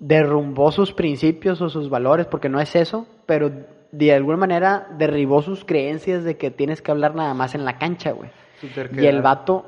derrumbó 0.00 0.72
sus 0.72 0.92
principios 0.92 1.60
o 1.60 1.68
sus 1.68 1.88
valores, 1.88 2.26
porque 2.26 2.48
no 2.48 2.60
es 2.60 2.74
eso, 2.74 3.06
pero 3.26 3.52
de 3.92 4.12
alguna 4.12 4.38
manera 4.38 4.88
derribó 4.98 5.40
sus 5.40 5.64
creencias 5.64 6.24
de 6.24 6.36
que 6.36 6.50
tienes 6.50 6.82
que 6.82 6.90
hablar 6.90 7.14
nada 7.14 7.32
más 7.32 7.54
en 7.54 7.64
la 7.64 7.78
cancha, 7.78 8.10
güey. 8.10 8.28
Y 8.98 9.06
el 9.06 9.22
vato 9.22 9.66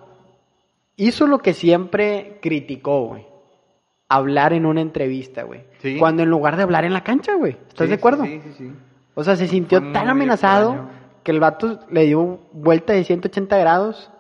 hizo 0.96 1.28
lo 1.28 1.38
que 1.38 1.54
siempre 1.54 2.40
criticó, 2.42 3.06
güey. 3.06 3.24
Hablar 4.08 4.52
en 4.52 4.66
una 4.66 4.80
entrevista, 4.80 5.44
güey. 5.44 5.62
Sí. 5.78 5.96
Cuando 5.96 6.24
en 6.24 6.28
lugar 6.28 6.56
de 6.56 6.64
hablar 6.64 6.84
en 6.84 6.92
la 6.92 7.04
cancha, 7.04 7.36
güey. 7.36 7.52
¿Estás 7.68 7.86
Sí, 7.86 7.90
de 7.90 7.94
acuerdo? 7.94 8.24
Sí, 8.24 8.40
sí, 8.42 8.52
sí. 8.58 8.72
O 9.14 9.22
sea, 9.22 9.36
se 9.36 9.46
sintió 9.46 9.92
tan 9.92 10.08
amenazado 10.08 10.72
extraño. 10.72 11.01
Que 11.22 11.30
el 11.32 11.40
vato 11.40 11.80
le 11.90 12.04
dio 12.06 12.40
vuelta 12.52 12.92
de 12.92 13.04
180 13.04 13.56
grados 13.58 14.10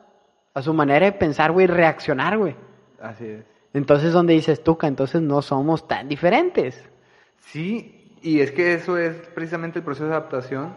a 0.54 0.62
su 0.62 0.74
manera 0.74 1.06
de 1.06 1.12
pensar, 1.12 1.52
güey, 1.52 1.64
y 1.64 1.68
reaccionar, 1.68 2.38
güey. 2.38 2.54
Así 3.00 3.26
es. 3.26 3.44
Entonces, 3.74 4.12
donde 4.12 4.34
dices, 4.34 4.62
Tuca, 4.62 4.86
entonces 4.86 5.22
no 5.22 5.40
somos 5.42 5.88
tan 5.88 6.08
diferentes. 6.08 6.82
Sí, 7.40 8.16
y 8.22 8.40
es 8.40 8.52
que 8.52 8.74
eso 8.74 8.98
es 8.98 9.14
precisamente 9.34 9.78
el 9.78 9.84
proceso 9.84 10.04
de 10.06 10.12
adaptación 10.12 10.74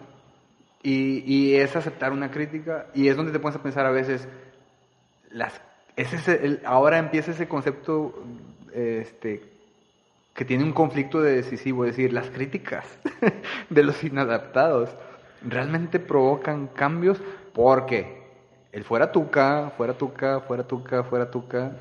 y, 0.82 1.24
y 1.32 1.56
es 1.56 1.76
aceptar 1.76 2.12
una 2.12 2.32
crítica 2.32 2.88
y 2.94 3.08
es 3.10 3.18
donde 3.18 3.32
te 3.32 3.40
pones 3.40 3.58
a 3.58 3.62
pensar 3.64 3.86
a 3.86 3.92
veces, 3.92 4.28
las, 5.30 5.60
es 5.96 6.14
ese- 6.14 6.46
el- 6.46 6.62
ahora 6.66 6.98
empieza 6.98 7.32
ese 7.32 7.48
concepto 7.48 8.24
este, 8.74 9.42
que 10.34 10.46
tiene 10.46 10.64
un 10.64 10.74
conflicto 10.74 11.22
de 11.22 11.36
decisivo, 11.36 11.86
es 11.86 11.96
decir, 11.96 12.14
las 12.14 12.30
críticas 12.30 12.86
de 13.70 13.84
los 13.84 14.04
inadaptados 14.04 14.90
realmente 15.44 16.00
provocan 16.00 16.68
cambios 16.68 17.20
porque 17.54 18.24
el 18.72 18.84
fuera 18.84 19.12
tuca, 19.12 19.72
fuera 19.78 19.94
tuca, 19.94 20.42
fuera 20.42 20.64
tuca, 20.64 21.04
fuera 21.04 21.32
tuca, 21.32 21.72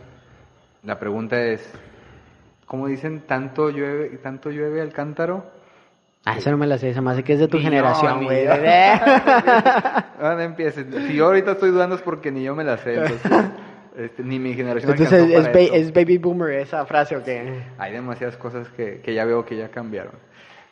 la 0.83 0.99
pregunta 0.99 1.43
es, 1.43 1.69
como 2.67 2.87
dicen, 2.87 3.23
tanto 3.27 3.71
llueve, 3.71 4.09
tanto 4.19 4.51
llueve 4.51 4.81
al 4.81 4.93
cántaro. 4.93 5.45
Ah, 6.27 6.39
eso 6.39 6.51
no 6.51 6.57
me 6.57 6.67
la 6.67 6.79
sé, 6.79 6.99
me 7.01 7.11
hace 7.11 7.23
que 7.23 7.35
es 7.35 7.39
de 7.41 7.49
tu 7.49 7.59
Ni 7.59 7.65
generación, 7.65 8.25
güey. 8.25 8.39
ni 8.39 8.45
yo. 8.45 8.53
Ah, 10.21 10.35
no 10.37 10.41
empieces. 10.41 10.87
Si 11.07 11.15
yo 11.17 11.27
ahorita 11.27 11.53
estoy 11.53 11.71
dudando 11.71 11.97
es 11.97 12.03
porque 12.03 12.31
ni 12.31 12.43
yo 12.45 12.55
me 12.55 12.65
la 12.65 12.79
sé. 12.79 12.95
Entonces, 12.95 13.31
este, 13.97 14.23
ni 14.23 14.39
mi 14.39 14.55
generación 14.55 14.93
Entonces, 14.93 15.21
es, 15.31 15.43
para 15.43 15.53
ba- 15.53 15.77
es 15.77 15.93
baby 15.93 16.17
boomer 16.19 16.51
esa 16.61 16.87
frase, 16.87 17.17
¿o 17.17 17.23
qué? 17.23 17.63
Hay 17.77 17.93
demasiadas 17.93 18.37
cosas 18.39 18.69
que, 18.71 19.01
que 19.01 19.13
ya 19.15 19.25
veo 19.27 19.45
que 19.45 19.57
ya 19.57 19.69
cambiaron. 19.69 20.13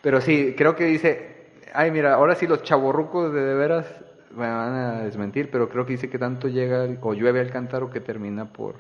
Pero 0.00 0.20
sí, 0.22 0.54
creo 0.56 0.74
que 0.74 0.84
dice, 0.86 1.41
ay, 1.72 1.90
mira, 1.90 2.14
ahora 2.14 2.34
sí 2.34 2.46
los 2.46 2.62
chavorrucos 2.62 3.32
de 3.32 3.40
de 3.40 3.54
veras 3.54 3.86
me 4.30 4.48
van 4.48 4.74
a 4.74 5.02
desmentir, 5.02 5.50
pero 5.50 5.68
creo 5.68 5.84
que 5.84 5.92
dice 5.92 6.08
que 6.08 6.18
tanto 6.18 6.48
llega 6.48 6.88
o 7.00 7.14
llueve 7.14 7.40
al 7.40 7.50
cántaro 7.50 7.90
que 7.90 8.00
termina 8.00 8.46
por 8.46 8.76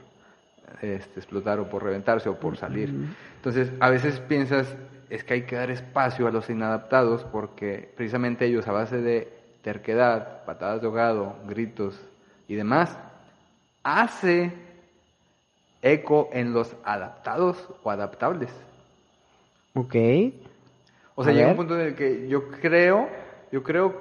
este, 0.80 1.20
explotar 1.20 1.60
o 1.60 1.68
por 1.68 1.82
reventarse 1.82 2.28
o 2.28 2.38
por 2.38 2.56
salir. 2.56 2.94
Entonces, 3.36 3.72
a 3.80 3.90
veces 3.90 4.18
piensas, 4.20 4.74
es 5.10 5.24
que 5.24 5.34
hay 5.34 5.42
que 5.42 5.56
dar 5.56 5.70
espacio 5.70 6.26
a 6.26 6.30
los 6.30 6.48
inadaptados 6.48 7.24
porque 7.24 7.92
precisamente 7.96 8.46
ellos 8.46 8.66
a 8.66 8.72
base 8.72 9.00
de 9.00 9.28
terquedad, 9.62 10.44
patadas 10.44 10.80
de 10.80 10.86
ahogado, 10.86 11.36
gritos 11.46 12.00
y 12.48 12.54
demás, 12.54 12.98
hace 13.82 14.52
eco 15.82 16.30
en 16.32 16.52
los 16.52 16.74
adaptados 16.84 17.68
o 17.82 17.90
adaptables. 17.90 18.50
Ok. 19.74 19.94
O 21.14 21.24
sea, 21.24 21.32
llega 21.32 21.50
un 21.50 21.56
punto 21.56 21.78
en 21.78 21.88
el 21.88 21.94
que 21.94 22.28
yo 22.28 22.48
creo, 22.48 23.08
yo 23.50 23.62
creo, 23.62 23.94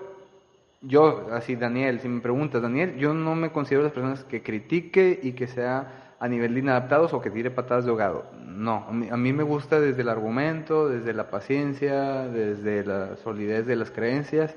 yo, 0.82 1.28
así 1.32 1.56
Daniel, 1.56 2.00
si 2.00 2.08
me 2.08 2.22
preguntas, 2.22 2.62
Daniel, 2.62 2.96
yo 2.96 3.14
no 3.14 3.36
me 3.36 3.52
considero 3.52 3.84
las 3.84 3.92
personas 3.92 4.24
que 4.24 4.42
critique 4.42 5.20
y 5.22 5.34
que 5.34 5.48
sea 5.48 6.16
a 6.20 6.28
nivel 6.28 6.54
de 6.54 6.60
inadaptados 6.60 7.14
o 7.14 7.22
que 7.22 7.32
tire 7.32 7.52
patadas 7.52 7.84
de 7.84 7.92
ahogado. 7.92 8.26
No, 8.46 8.86
a 8.88 8.92
mí, 8.92 9.10
a 9.10 9.18
mí 9.18 9.34
me 9.34 9.44
gusta 9.44 9.80
desde 9.80 10.04
el 10.04 10.10
argumento, 10.10 10.88
desde 10.88 11.14
la 11.14 11.30
paciencia, 11.30 12.28
desde 12.28 12.86
la 12.86 13.18
solidez 13.18 13.66
de 13.66 13.76
las 13.76 13.92
creencias 13.92 14.56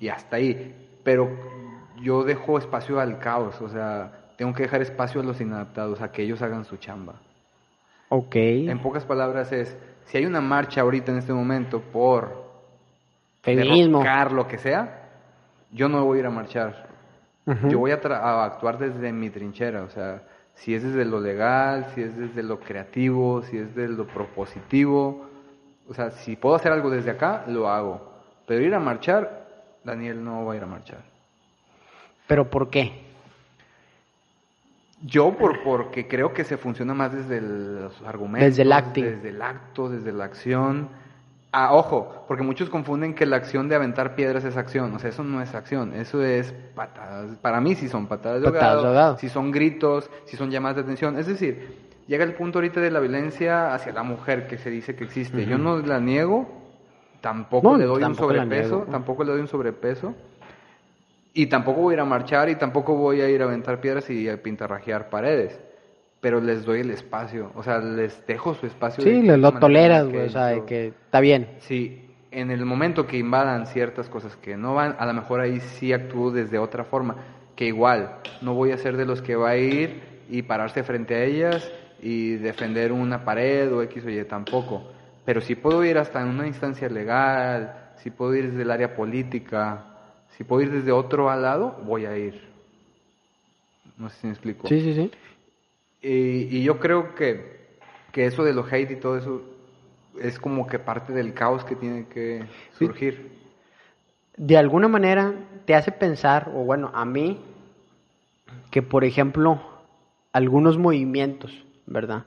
y 0.00 0.08
hasta 0.08 0.36
ahí. 0.36 0.74
Pero 1.04 1.30
yo 2.02 2.24
dejo 2.24 2.58
espacio 2.58 3.00
al 3.00 3.18
caos, 3.18 3.60
o 3.60 3.68
sea, 3.68 4.12
tengo 4.36 4.52
que 4.54 4.64
dejar 4.64 4.82
espacio 4.82 5.20
a 5.20 5.24
los 5.24 5.40
inadaptados, 5.40 6.00
a 6.00 6.10
que 6.10 6.22
ellos 6.22 6.42
hagan 6.42 6.64
su 6.64 6.76
chamba. 6.76 7.14
Ok. 8.08 8.34
En 8.34 8.80
pocas 8.80 9.04
palabras 9.04 9.52
es, 9.52 9.76
si 10.06 10.18
hay 10.18 10.26
una 10.26 10.40
marcha 10.40 10.80
ahorita 10.82 11.12
en 11.12 11.18
este 11.18 11.32
momento 11.32 11.80
por 11.80 12.50
Feminismo. 13.42 13.98
derrocar 13.98 14.32
lo 14.32 14.46
que 14.46 14.58
sea, 14.58 15.08
yo 15.70 15.88
no 15.88 16.04
voy 16.04 16.18
a 16.18 16.20
ir 16.20 16.26
a 16.26 16.30
marchar. 16.30 16.86
Yo 17.68 17.80
voy 17.80 17.90
a, 17.90 18.00
tra- 18.00 18.20
a 18.20 18.44
actuar 18.44 18.78
desde 18.78 19.12
mi 19.12 19.28
trinchera, 19.28 19.82
o 19.82 19.90
sea, 19.90 20.22
si 20.54 20.74
es 20.76 20.82
desde 20.84 21.04
lo 21.04 21.18
legal, 21.18 21.86
si 21.94 22.02
es 22.02 22.16
desde 22.16 22.42
lo 22.44 22.60
creativo, 22.60 23.42
si 23.42 23.58
es 23.58 23.74
desde 23.74 23.92
lo 23.96 24.06
propositivo, 24.06 25.26
o 25.88 25.92
sea, 25.94 26.12
si 26.12 26.36
puedo 26.36 26.54
hacer 26.54 26.70
algo 26.70 26.88
desde 26.88 27.10
acá, 27.10 27.42
lo 27.48 27.68
hago. 27.68 28.12
Pero 28.46 28.62
ir 28.64 28.72
a 28.74 28.78
marchar, 28.78 29.48
Daniel 29.82 30.22
no 30.22 30.44
va 30.44 30.52
a 30.52 30.56
ir 30.56 30.62
a 30.62 30.66
marchar. 30.66 31.00
¿Pero 32.28 32.48
por 32.48 32.70
qué? 32.70 32.92
Yo 35.04 35.36
por, 35.36 35.62
porque 35.62 36.06
creo 36.06 36.32
que 36.32 36.44
se 36.44 36.56
funciona 36.56 36.94
más 36.94 37.12
desde 37.12 37.38
el- 37.38 37.82
los 37.82 38.02
argumentos. 38.02 38.48
Desde 38.50 38.62
el 38.62 38.72
acting. 38.72 39.04
Desde 39.04 39.28
el 39.30 39.42
acto, 39.42 39.88
desde 39.88 40.12
la 40.12 40.24
acción. 40.24 40.88
Ah, 41.54 41.74
ojo, 41.74 42.24
porque 42.28 42.42
muchos 42.42 42.70
confunden 42.70 43.14
que 43.14 43.26
la 43.26 43.36
acción 43.36 43.68
de 43.68 43.74
aventar 43.74 44.14
piedras 44.14 44.44
es 44.44 44.56
acción. 44.56 44.94
O 44.94 44.98
sea, 44.98 45.10
eso 45.10 45.22
no 45.22 45.42
es 45.42 45.54
acción, 45.54 45.92
eso 45.94 46.22
es 46.24 46.52
patadas. 46.74 47.36
Para 47.42 47.60
mí 47.60 47.74
sí 47.74 47.88
son 47.88 48.06
patadas 48.06 48.40
de 48.40 48.46
ahogado, 48.48 48.82
si 49.18 49.28
son 49.28 49.50
gritos, 49.50 50.08
si 50.24 50.36
son 50.36 50.50
llamadas 50.50 50.76
de 50.76 50.82
atención. 50.82 51.18
Es 51.18 51.26
decir, 51.26 51.90
llega 52.06 52.24
el 52.24 52.32
punto 52.34 52.58
ahorita 52.58 52.80
de 52.80 52.90
la 52.90 53.00
violencia 53.00 53.74
hacia 53.74 53.92
la 53.92 54.02
mujer 54.02 54.46
que 54.46 54.56
se 54.56 54.70
dice 54.70 54.94
que 54.96 55.04
existe. 55.04 55.44
Yo 55.44 55.58
no 55.58 55.76
la 55.78 56.00
niego, 56.00 56.48
tampoco 57.20 57.72
No, 57.72 57.76
le 57.76 57.84
doy 57.84 57.96
un 57.96 58.00
tampoco 58.02 58.28
sobrepeso, 58.32 58.76
niego. 58.76 58.90
tampoco 58.90 59.24
le 59.24 59.32
doy 59.32 59.40
un 59.42 59.48
sobrepeso. 59.48 60.14
Y 61.34 61.46
tampoco 61.46 61.80
voy 61.80 61.92
a 61.92 61.96
ir 61.96 62.00
a 62.00 62.04
marchar 62.04 62.48
y 62.50 62.56
tampoco 62.56 62.94
voy 62.94 63.20
a 63.20 63.28
ir 63.28 63.40
a 63.42 63.44
aventar 63.44 63.80
piedras 63.80 64.08
y 64.10 64.28
a 64.28 64.42
pintarrajear 64.42 65.08
paredes. 65.08 65.58
Pero 66.20 66.40
les 66.40 66.64
doy 66.64 66.80
el 66.80 66.90
espacio, 66.90 67.50
o 67.54 67.62
sea, 67.62 67.78
les 67.78 68.24
dejo 68.26 68.54
su 68.54 68.66
espacio. 68.66 69.02
Sí, 69.02 69.22
que 69.22 69.36
lo, 69.36 69.52
toleras, 69.52 70.08
güey. 70.08 70.26
O 70.26 70.30
sea, 70.30 70.46
de 70.46 70.64
que 70.64 70.88
está 70.88 71.20
bien. 71.20 71.48
Sí, 71.58 72.02
en 72.30 72.50
el 72.50 72.64
momento 72.64 73.06
que 73.06 73.18
invadan 73.18 73.66
ciertas 73.66 74.08
cosas 74.08 74.36
que 74.36 74.56
no 74.56 74.74
van, 74.74 74.94
a 74.98 75.06
lo 75.06 75.14
mejor 75.14 75.40
ahí 75.40 75.60
sí 75.60 75.92
actúo 75.92 76.30
desde 76.30 76.58
otra 76.58 76.84
forma. 76.84 77.16
Que 77.56 77.66
igual, 77.66 78.18
no 78.40 78.54
voy 78.54 78.72
a 78.72 78.78
ser 78.78 78.96
de 78.96 79.04
los 79.04 79.20
que 79.20 79.36
va 79.36 79.50
a 79.50 79.56
ir 79.56 80.24
y 80.28 80.42
pararse 80.42 80.82
frente 80.82 81.14
a 81.14 81.24
ellas 81.24 81.70
y 82.00 82.36
defender 82.36 82.92
una 82.92 83.24
pared 83.24 83.72
o 83.72 83.82
X 83.82 84.04
o 84.04 84.10
Y 84.10 84.24
tampoco. 84.24 84.90
Pero 85.24 85.40
sí 85.40 85.54
puedo 85.54 85.84
ir 85.84 85.98
hasta 85.98 86.20
en 86.20 86.28
una 86.28 86.46
instancia 86.46 86.88
legal, 86.88 87.92
si 87.96 88.10
puedo 88.10 88.34
ir 88.34 88.50
desde 88.50 88.62
el 88.62 88.70
área 88.70 88.94
política, 88.94 89.91
si 90.36 90.44
puedo 90.44 90.62
ir 90.62 90.70
desde 90.70 90.92
otro 90.92 91.34
lado, 91.36 91.76
voy 91.84 92.06
a 92.06 92.16
ir. 92.16 92.40
No 93.98 94.08
sé 94.08 94.16
si 94.20 94.26
me 94.26 94.32
explico. 94.32 94.68
Sí, 94.68 94.80
sí, 94.80 94.94
sí. 94.94 95.10
Y, 96.02 96.56
y 96.58 96.62
yo 96.64 96.78
creo 96.80 97.14
que, 97.14 97.60
que 98.12 98.26
eso 98.26 98.42
de 98.44 98.52
los 98.52 98.70
hate 98.72 98.90
y 98.92 98.96
todo 98.96 99.16
eso 99.18 99.42
es 100.20 100.38
como 100.38 100.66
que 100.66 100.78
parte 100.78 101.12
del 101.12 101.32
caos 101.34 101.64
que 101.64 101.76
tiene 101.76 102.06
que 102.08 102.44
Sí. 102.78 102.86
surgir. 102.86 103.30
de 104.36 104.56
alguna 104.56 104.88
manera 104.88 105.32
te 105.66 105.74
hace 105.74 105.92
pensar, 105.92 106.50
o 106.54 106.64
bueno, 106.64 106.90
a 106.94 107.04
mí, 107.04 107.38
que 108.70 108.82
por 108.82 109.04
ejemplo, 109.04 109.60
algunos 110.32 110.78
movimientos, 110.78 111.64
¿verdad? 111.86 112.24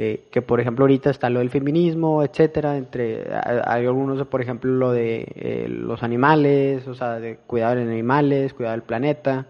Eh, 0.00 0.26
que 0.30 0.42
por 0.42 0.60
ejemplo 0.60 0.84
ahorita 0.84 1.10
está 1.10 1.28
lo 1.28 1.40
del 1.40 1.50
feminismo, 1.50 2.22
etcétera, 2.22 2.76
entre 2.76 3.26
hay 3.34 3.84
algunos, 3.84 4.24
por 4.28 4.40
ejemplo, 4.40 4.70
lo 4.70 4.92
de 4.92 5.26
eh, 5.34 5.66
los 5.68 6.04
animales, 6.04 6.86
o 6.86 6.94
sea, 6.94 7.18
de 7.18 7.38
cuidar 7.48 7.76
de 7.76 7.82
animales, 7.82 8.54
cuidar 8.54 8.72
del 8.72 8.82
planeta, 8.82 9.46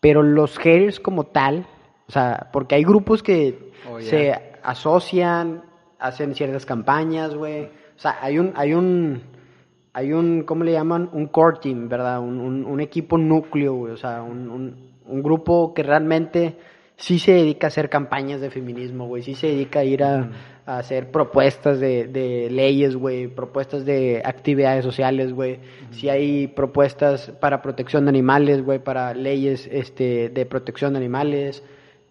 pero 0.00 0.22
los 0.24 0.58
haters 0.58 0.98
como 0.98 1.26
tal, 1.26 1.64
o 2.08 2.12
sea, 2.12 2.48
porque 2.52 2.74
hay 2.74 2.82
grupos 2.84 3.22
que 3.22 3.70
Oh, 3.88 4.00
se 4.00 4.32
asocian, 4.64 5.62
hacen 5.98 6.34
ciertas 6.34 6.66
campañas, 6.66 7.34
güey, 7.34 7.64
o 7.64 7.98
sea, 7.98 8.16
hay 8.20 8.38
un, 8.40 8.52
hay 8.56 8.74
un, 8.74 9.20
hay 9.92 10.12
un, 10.12 10.42
¿cómo 10.42 10.64
le 10.64 10.72
llaman? 10.72 11.08
Un 11.12 11.26
core 11.26 11.58
team, 11.62 11.88
¿verdad? 11.88 12.18
Un, 12.20 12.40
un- 12.40 12.64
un 12.64 12.80
equipo 12.80 13.16
núcleo, 13.18 13.74
güey, 13.74 13.92
o 13.92 13.96
sea, 13.96 14.22
un, 14.22 14.50
un- 14.50 14.90
un 15.06 15.22
grupo 15.22 15.72
que 15.74 15.82
realmente 15.84 16.56
sí 16.96 17.18
se 17.18 17.32
dedica 17.32 17.66
a 17.66 17.68
hacer 17.68 17.88
campañas 17.88 18.40
de 18.40 18.50
feminismo, 18.50 19.06
güey, 19.06 19.22
sí 19.22 19.34
se 19.34 19.48
dedica 19.48 19.80
a 19.80 19.84
ir 19.84 20.04
a, 20.04 20.30
a 20.66 20.78
hacer 20.78 21.10
propuestas 21.10 21.80
de, 21.80 22.06
de 22.06 22.48
leyes, 22.50 22.94
güey, 22.96 23.26
propuestas 23.28 23.84
de 23.84 24.22
actividades 24.24 24.84
sociales, 24.84 25.32
güey, 25.32 25.58
sí 25.90 26.08
hay 26.08 26.46
propuestas 26.48 27.30
para 27.40 27.60
protección 27.62 28.04
de 28.04 28.10
animales, 28.10 28.64
güey, 28.64 28.78
para 28.78 29.14
leyes 29.14 29.68
este, 29.70 30.28
de 30.28 30.46
protección 30.46 30.92
de 30.92 30.98
animales, 30.98 31.62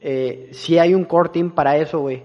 eh, 0.02 0.50
sí 0.52 0.78
hay 0.80 0.94
un 0.94 1.06
core 1.06 1.30
team 1.30 1.52
para 1.52 1.78
eso, 1.78 2.00
güey. 2.00 2.24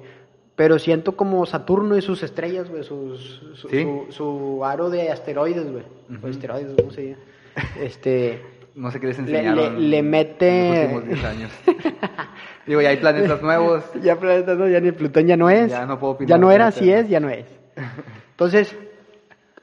Pero 0.56 0.78
siento 0.78 1.14
como 1.16 1.44
Saturno 1.44 1.98
y 1.98 2.00
sus 2.00 2.22
estrellas, 2.22 2.70
güey, 2.70 2.82
sus, 2.82 3.42
su, 3.56 3.68
Sí. 3.68 3.82
su, 3.82 4.06
su 4.08 4.64
aro 4.64 4.88
de 4.88 5.10
asteroides, 5.10 5.70
güey. 5.70 5.84
O 6.22 6.26
asteroides, 6.26 6.72
¿cómo 6.78 6.90
se 6.90 7.02
dice? 7.02 7.16
Este, 7.80 8.40
no 8.76 8.90
sé 8.90 9.00
qué 9.00 9.08
les 9.08 9.18
Le- 9.18 9.24
enseñaron 9.24 9.74
le- 9.74 9.88
le 9.88 10.02
mete- 10.02 10.82
en 10.84 10.92
los 10.92 11.02
últimos 11.02 11.20
10 11.20 11.24
años. 11.24 11.50
Digo, 12.66 12.80
ya 12.82 12.90
hay 12.90 12.96
planetas 12.98 13.42
nuevos. 13.42 13.84
Ya, 14.02 14.18
Planeta 14.18 14.54
no, 14.54 14.68
ya 14.68 14.80
ni 14.80 14.92
Plutón 14.92 15.26
ya 15.26 15.36
no 15.36 15.48
es. 15.50 15.70
Ya 15.70 15.86
no 15.86 15.98
puedo 15.98 16.18
Ya 16.26 16.36
no 16.38 16.50
era, 16.50 16.66
así 16.68 16.90
es, 16.90 17.08
ya 17.08 17.20
no 17.20 17.28
es. 17.30 17.46
Entonces, 18.30 18.76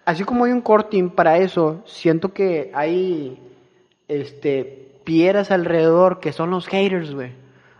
así 0.06 0.24
como 0.24 0.46
hay 0.46 0.52
un 0.52 0.62
corting 0.62 1.10
para 1.10 1.38
eso, 1.38 1.82
siento 1.86 2.34
que 2.34 2.72
hay 2.74 3.40
este 4.08 4.80
piedras 5.04 5.52
alrededor 5.52 6.20
que 6.20 6.32
son 6.32 6.50
los 6.50 6.68
haters, 6.68 7.14
güey. 7.14 7.32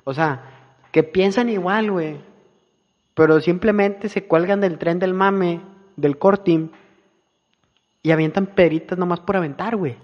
O 0.04 0.14
sea, 0.14 0.42
que 0.92 1.04
piensan 1.04 1.50
igual, 1.50 1.90
güey. 1.92 2.18
Pero 3.16 3.40
simplemente 3.40 4.10
se 4.10 4.26
cuelgan 4.26 4.60
del 4.60 4.78
tren 4.78 5.00
del 5.00 5.14
mame, 5.14 5.62
del 5.96 6.18
corting, 6.18 6.70
y 8.02 8.12
avientan 8.12 8.48
piedritas 8.48 8.98
nomás 8.98 9.22
por 9.22 9.38
aventar, 9.38 9.78
güey. 9.78 9.96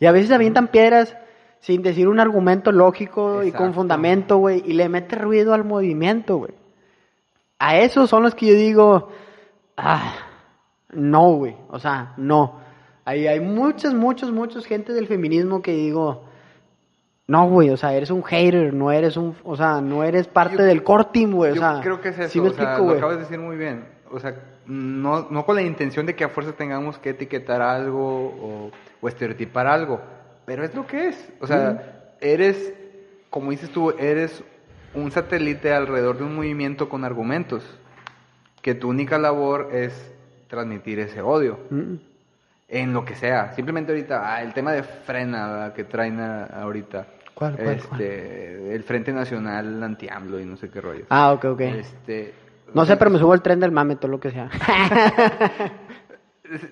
Y 0.00 0.06
a 0.06 0.12
veces 0.12 0.30
avientan 0.30 0.68
piedras 0.68 1.16
sin 1.60 1.82
decir 1.82 2.08
un 2.08 2.20
argumento 2.20 2.72
lógico 2.72 3.42
y 3.42 3.50
con 3.50 3.72
fundamento, 3.72 4.36
güey, 4.36 4.62
y 4.66 4.74
le 4.74 4.88
mete 4.88 5.16
ruido 5.16 5.54
al 5.54 5.64
movimiento, 5.64 6.36
güey. 6.36 6.52
A 7.58 7.78
esos 7.78 8.10
son 8.10 8.22
los 8.22 8.34
que 8.34 8.46
yo 8.46 8.54
digo, 8.54 9.08
ah, 9.76 10.14
no, 10.90 11.32
güey, 11.36 11.56
o 11.70 11.78
sea, 11.78 12.12
no. 12.18 12.60
Hay, 13.06 13.26
hay 13.26 13.40
muchas, 13.40 13.94
muchos, 13.94 14.30
muchos 14.30 14.66
gente 14.66 14.92
del 14.92 15.06
feminismo 15.06 15.62
que 15.62 15.72
digo, 15.72 16.24
no, 17.26 17.48
güey, 17.48 17.70
o 17.70 17.76
sea, 17.76 17.94
eres 17.94 18.10
un 18.10 18.22
hater, 18.22 18.74
no 18.74 18.92
eres 18.92 19.16
un, 19.16 19.34
o 19.44 19.56
sea, 19.56 19.80
no 19.80 20.04
eres 20.04 20.26
parte 20.28 20.56
Yo- 20.58 20.64
del 20.64 20.82
core 20.82 21.06
team, 21.12 21.32
güey, 21.32 21.52
o 21.52 21.54
Yo 21.54 21.60
sea. 21.60 21.80
creo 21.82 22.00
que 22.00 22.10
es 22.10 22.18
eso, 22.18 22.28
sí 22.28 22.40
me 22.40 22.48
o 22.48 22.52
sea, 22.52 22.64
explico, 22.64 22.90
lo 22.92 22.96
acabas 22.98 23.16
de 23.16 23.22
decir 23.22 23.38
muy 23.38 23.56
bien. 23.56 23.84
O 24.10 24.20
sea, 24.20 24.34
no, 24.66 25.26
no 25.30 25.44
con 25.44 25.56
la 25.56 25.62
intención 25.62 26.06
de 26.06 26.14
que 26.14 26.24
a 26.24 26.28
fuerza 26.28 26.52
tengamos 26.52 26.98
que 26.98 27.10
etiquetar 27.10 27.62
algo 27.62 28.26
o, 28.26 28.70
o 29.00 29.08
estereotipar 29.08 29.66
algo, 29.66 30.00
pero 30.44 30.64
es 30.64 30.74
lo 30.74 30.86
que 30.86 31.08
es. 31.08 31.32
O 31.40 31.46
sea, 31.46 32.12
eres, 32.20 32.72
como 33.30 33.50
dices 33.50 33.70
tú, 33.70 33.90
eres 33.98 34.44
un 34.94 35.10
satélite 35.10 35.72
alrededor 35.72 36.18
de 36.18 36.24
un 36.24 36.36
movimiento 36.36 36.88
con 36.88 37.04
argumentos, 37.04 37.64
que 38.62 38.74
tu 38.74 38.88
única 38.88 39.18
labor 39.18 39.70
es 39.72 40.12
transmitir 40.48 41.00
ese 41.00 41.20
odio. 41.20 41.58
Mm. 41.70 41.94
En 42.80 42.92
lo 42.92 43.04
que 43.04 43.14
sea. 43.14 43.52
Simplemente 43.54 43.92
ahorita, 43.92 44.34
ah, 44.34 44.42
el 44.42 44.52
tema 44.52 44.72
de 44.72 44.82
frena 44.82 45.72
que 45.76 45.84
traen 45.84 46.18
a- 46.20 46.44
ahorita. 46.46 47.06
¿Cuál, 47.34 47.54
cuál, 47.56 47.68
este, 47.68 48.74
El 48.74 48.82
Frente 48.84 49.12
Nacional 49.12 49.82
Anti-AMLO 49.82 50.40
y 50.40 50.44
no 50.44 50.56
sé 50.56 50.70
qué 50.70 50.80
rollo. 50.80 51.04
Ah, 51.08 51.32
ok, 51.32 51.44
ok. 51.46 51.60
Este, 51.60 52.32
No 52.74 52.84
sé, 52.84 52.96
pero 52.96 53.10
me 53.10 53.18
subo 53.18 53.32
al 53.32 53.42
tren 53.42 53.60
del 53.60 53.70
mame, 53.72 53.96
todo 53.96 54.08
lo 54.10 54.18
que 54.20 54.30
sea. 54.30 54.50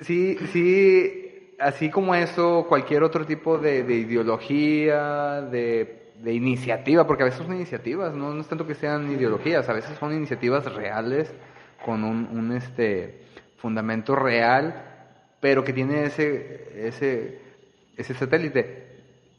Sí, 0.03 0.37
sí, 0.53 1.55
así 1.59 1.89
como 1.91 2.15
eso, 2.15 2.67
cualquier 2.69 3.03
otro 3.03 3.25
tipo 3.25 3.57
de, 3.59 3.83
de 3.85 3.95
ideología, 3.95 5.41
de, 5.43 6.13
de 6.19 6.33
iniciativa, 6.35 7.07
porque 7.07 7.23
a 7.23 7.27
veces 7.27 7.41
son 7.45 7.55
iniciativas, 7.57 8.13
¿no? 8.15 8.35
no 8.35 8.41
es 8.43 8.47
tanto 8.49 8.67
que 8.67 8.75
sean 8.75 9.11
ideologías, 9.11 9.69
a 9.69 9.73
veces 9.73 9.97
son 9.99 10.13
iniciativas 10.13 10.71
reales 10.75 11.33
con 11.85 12.05
un, 12.05 12.29
un, 12.33 12.53
este 12.53 13.23
fundamento 13.57 14.15
real, 14.15 14.92
pero 15.43 15.65
que 15.65 15.73
tiene 15.73 16.05
ese, 16.05 16.87
ese, 16.87 17.41
ese 17.97 18.15
satélite. 18.15 18.87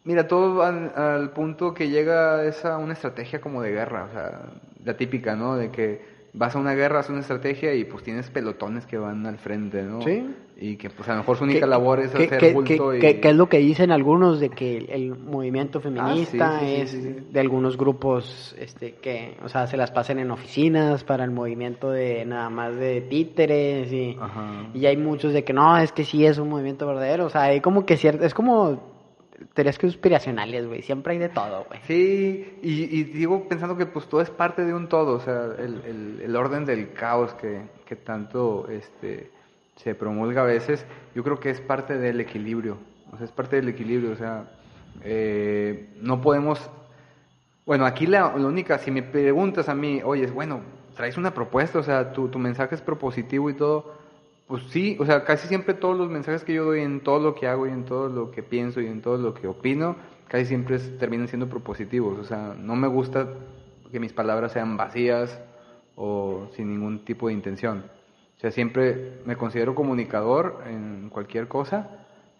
Mira, 0.04 0.28
todo 0.28 0.56
va 0.56 0.68
al, 0.68 1.32
punto 1.32 1.74
que 1.74 1.88
llega 1.88 2.44
esa 2.44 2.78
una 2.78 2.92
estrategia 2.92 3.40
como 3.40 3.62
de 3.62 3.72
guerra, 3.72 4.04
o 4.04 4.12
sea, 4.12 4.42
la 4.84 4.98
típica, 4.98 5.38
¿no? 5.38 5.56
De 5.56 5.72
que 5.72 6.02
vas 6.34 6.56
a 6.56 6.60
una 6.60 6.74
guerra, 6.74 7.00
haces 7.00 7.12
una 7.12 7.20
estrategia 7.20 7.74
y 7.76 7.84
pues 7.86 8.04
tienes 8.04 8.30
pelotones 8.32 8.86
que 8.88 8.98
van 8.98 9.26
al 9.26 9.38
frente, 9.38 9.84
¿no? 9.84 10.02
Sí. 10.02 10.26
Y 10.56 10.78
que 10.78 10.90
pues 10.90 11.08
a 11.10 11.14
lo 11.14 11.18
mejor 11.20 11.38
su 11.38 11.44
única 11.44 11.62
¿Qué- 11.62 11.68
labor 11.68 12.00
es 12.00 12.14
hacer 12.16 12.54
bulto 12.54 12.92
qué- 12.92 12.98
y... 12.98 13.00
qué- 13.02 13.20
qué 13.20 13.30
es 13.30 13.36
lo 13.36 13.50
que 13.50 13.58
dicen 13.58 13.92
algunos 13.92 14.40
de 14.40 14.50
que 14.50 14.78
el, 14.78 15.16
movimiento 15.16 15.80
feminista 15.82 16.58
Ah, 16.58 16.60
sí, 16.62 16.66
sí, 16.66 16.72
sí, 16.76 16.82
es 16.82 16.90
sí. 17.04 17.16
de 17.32 17.40
algunos 17.40 17.76
grupos 17.78 18.56
este 18.58 18.94
que 18.96 19.36
o 19.44 19.50
sea 19.50 19.68
se 19.68 19.78
las 19.78 19.92
pasan 19.92 20.20
en 20.20 20.32
oficinas 20.32 21.04
para 21.04 21.24
el 21.24 21.32
movimiento 21.32 21.90
de 21.92 22.24
nada 22.26 22.50
más 22.50 22.76
de 22.76 23.02
títeres 23.02 23.92
y, 23.92 24.16
Ajá. 24.20 24.70
y 24.74 24.86
hay 24.86 24.96
muchos 24.98 25.34
de 25.34 25.44
que 25.44 25.54
no 25.54 25.78
es 25.78 25.92
que 25.92 26.04
sí 26.06 26.26
es 26.26 26.38
un 26.38 26.50
movimiento 26.50 26.86
verdadero 26.88 27.26
o 27.26 27.30
sea 27.30 27.44
hay 27.44 27.60
como 27.62 27.86
que 27.86 27.98
cierto 27.98 28.24
es 28.26 28.34
como 28.34 28.93
teorías 29.54 29.78
conspiracionales 29.78 30.68
güey. 30.68 30.82
Siempre 30.82 31.14
hay 31.14 31.20
de 31.20 31.30
todo 31.30 31.66
güey. 31.66 31.80
Sí, 31.88 32.60
y, 32.62 33.00
y 33.00 33.04
digo 33.04 33.48
pensando 33.48 33.76
que 33.78 33.86
pues 33.86 34.08
todo 34.08 34.22
es 34.22 34.30
parte 34.30 34.64
de 34.64 34.74
un 34.74 34.88
todo, 34.88 35.18
o 35.18 35.20
sea, 35.20 35.46
el, 35.58 35.82
el, 35.86 36.22
el 36.22 36.36
orden 36.36 36.66
del 36.66 36.94
caos 36.94 37.34
que, 37.36 37.64
que 37.86 37.96
tanto 37.96 38.68
este, 38.70 39.32
se 39.76 39.96
promulga 39.96 40.42
a 40.42 40.46
veces, 40.46 40.86
yo 41.16 41.24
creo 41.24 41.40
que 41.40 41.50
es 41.50 41.62
parte 41.62 41.98
del 41.98 42.20
equilibrio, 42.20 42.78
o 43.12 43.18
sea, 43.18 43.26
es 43.26 43.32
parte 43.32 43.56
del 43.58 43.70
equilibrio, 43.70 44.12
o 44.12 44.16
sea, 44.16 44.52
eh, 45.04 45.90
no 46.02 46.22
podemos, 46.22 46.60
bueno, 47.66 47.86
aquí 47.86 48.06
la, 48.06 48.36
la 48.38 48.46
única, 48.48 48.78
si 48.78 48.92
me 48.92 49.04
preguntas 49.04 49.68
a 49.70 49.76
mí, 49.76 50.02
oye, 50.04 50.28
bueno, 50.28 50.62
traes 50.96 51.18
una 51.18 51.34
propuesta, 51.34 51.80
o 51.80 51.84
sea, 51.84 52.14
tu, 52.14 52.30
tu 52.30 52.40
mensaje 52.40 52.76
es 52.76 52.82
propositivo 52.82 53.50
y 53.50 53.56
todo, 53.56 54.03
pues 54.48 54.64
sí, 54.70 54.98
o 55.00 55.06
sea, 55.06 55.24
casi 55.24 55.48
siempre 55.48 55.74
todos 55.74 55.98
los 55.98 56.10
mensajes 56.10 56.44
que 56.44 56.54
yo 56.54 56.66
doy 56.66 56.82
en 56.82 57.02
todo 57.02 57.20
lo 57.20 57.36
que 57.36 57.48
hago 57.48 57.66
y 57.68 57.72
en 57.72 57.86
todo 57.86 58.10
lo 58.10 58.32
que 58.32 58.44
pienso 58.44 58.82
y 58.82 58.88
en 58.88 59.02
todo 59.02 59.18
lo 59.18 59.34
que 59.34 59.48
opino, 59.48 59.96
casi 60.28 60.46
siempre 60.46 60.80
terminan 60.80 61.28
siendo 61.28 61.48
propositivos. 61.48 62.20
O 62.20 62.24
sea, 62.24 62.56
no 62.58 62.76
me 62.76 62.88
gusta 62.88 63.30
que 63.92 64.00
mis 64.00 64.14
palabras 64.14 64.52
sean 64.52 64.76
vacías 64.76 65.40
o 65.96 66.48
sin 66.56 66.70
ningún 66.70 67.06
tipo 67.06 67.28
de 67.28 67.34
intención. 67.34 67.86
O 68.38 68.40
sea, 68.40 68.52
siempre 68.52 69.22
me 69.26 69.38
considero 69.38 69.76
comunicador 69.76 70.64
en 70.68 71.10
cualquier 71.10 71.48
cosa 71.48 71.90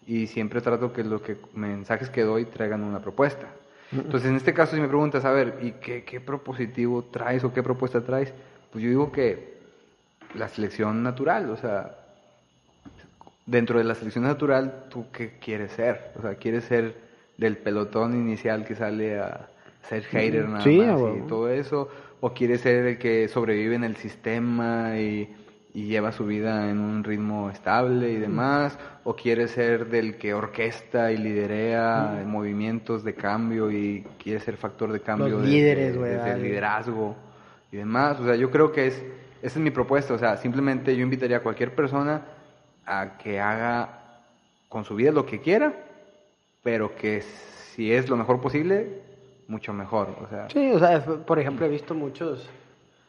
y 0.06 0.26
siempre 0.26 0.60
trato 0.60 0.92
que 0.92 1.04
los 1.04 1.22
que, 1.22 1.38
mensajes 1.54 2.10
que 2.10 2.22
doy 2.22 2.44
traigan 2.44 2.84
una 2.84 3.00
propuesta. 3.00 3.48
Entonces, 3.92 4.28
en 4.28 4.36
este 4.36 4.52
caso, 4.52 4.74
si 4.74 4.82
me 4.82 4.88
preguntas, 4.88 5.24
a 5.24 5.30
ver, 5.30 5.58
¿y 5.62 5.72
qué, 5.72 6.04
qué 6.04 6.20
propositivo 6.20 7.04
traes 7.04 7.44
o 7.44 7.52
qué 7.52 7.62
propuesta 7.62 8.04
traes? 8.04 8.34
Pues 8.72 8.82
yo 8.82 8.90
digo 8.90 9.12
que 9.12 9.54
la 10.34 10.48
selección 10.48 11.02
natural, 11.02 11.50
o 11.50 11.56
sea, 11.56 11.94
dentro 13.46 13.78
de 13.78 13.84
la 13.84 13.94
selección 13.94 14.24
natural, 14.24 14.84
¿tú 14.90 15.06
qué 15.12 15.32
quieres 15.40 15.72
ser? 15.72 16.12
O 16.18 16.22
sea, 16.22 16.34
¿quieres 16.36 16.64
ser 16.64 16.94
del 17.36 17.56
pelotón 17.58 18.14
inicial 18.14 18.64
que 18.64 18.74
sale 18.74 19.18
a 19.18 19.48
ser 19.88 20.02
hater 20.04 20.48
nada 20.48 20.62
Sí, 20.64 20.78
más 20.78 21.00
y 21.24 21.28
todo 21.28 21.48
eso? 21.50 21.88
¿O 22.20 22.32
quieres 22.32 22.62
ser 22.62 22.86
el 22.86 22.98
que 22.98 23.28
sobrevive 23.28 23.74
en 23.74 23.84
el 23.84 23.96
sistema 23.96 24.98
y, 24.98 25.28
y 25.74 25.86
lleva 25.88 26.10
su 26.12 26.24
vida 26.24 26.70
en 26.70 26.78
un 26.78 27.04
ritmo 27.04 27.50
estable 27.50 28.10
y 28.12 28.16
demás? 28.16 28.78
¿O 29.04 29.14
quieres 29.14 29.50
ser 29.50 29.88
del 29.90 30.16
que 30.16 30.32
orquesta 30.32 31.12
y 31.12 31.18
liderea 31.18 32.22
movimientos 32.24 33.04
de 33.04 33.14
cambio 33.14 33.70
y 33.70 34.06
quiere 34.22 34.40
ser 34.40 34.56
factor 34.56 34.90
de 34.90 35.00
cambio 35.00 35.28
Los 35.28 35.42
desde- 35.42 35.54
líderes, 35.54 35.96
güey, 35.98 36.12
desde 36.12 36.32
el 36.32 36.42
liderazgo 36.42 37.14
y 37.70 37.76
demás? 37.76 38.18
O 38.20 38.24
sea, 38.24 38.36
yo 38.36 38.50
creo 38.50 38.72
que 38.72 38.86
es, 38.86 39.02
esa 39.44 39.58
es 39.58 39.62
mi 39.62 39.70
propuesta. 39.70 40.14
O 40.14 40.18
sea, 40.18 40.38
simplemente 40.38 40.96
yo 40.96 41.02
invitaría 41.02 41.36
a 41.36 41.40
cualquier 41.40 41.74
persona 41.74 42.22
a 42.86 43.18
que 43.18 43.38
haga 43.38 44.22
con 44.70 44.84
su 44.84 44.94
vida 44.94 45.12
lo 45.12 45.26
que 45.26 45.40
quiera, 45.40 45.74
pero 46.62 46.96
que 46.96 47.20
si 47.20 47.92
es 47.92 48.08
lo 48.08 48.16
mejor 48.16 48.40
posible, 48.40 49.02
mucho 49.46 49.74
mejor. 49.74 50.16
O 50.22 50.28
sea, 50.30 50.48
Sí, 50.48 50.72
o 50.72 50.78
sea, 50.78 51.04
por 51.04 51.38
ejemplo, 51.38 51.66
he 51.66 51.68
visto 51.68 51.94
muchos 51.94 52.48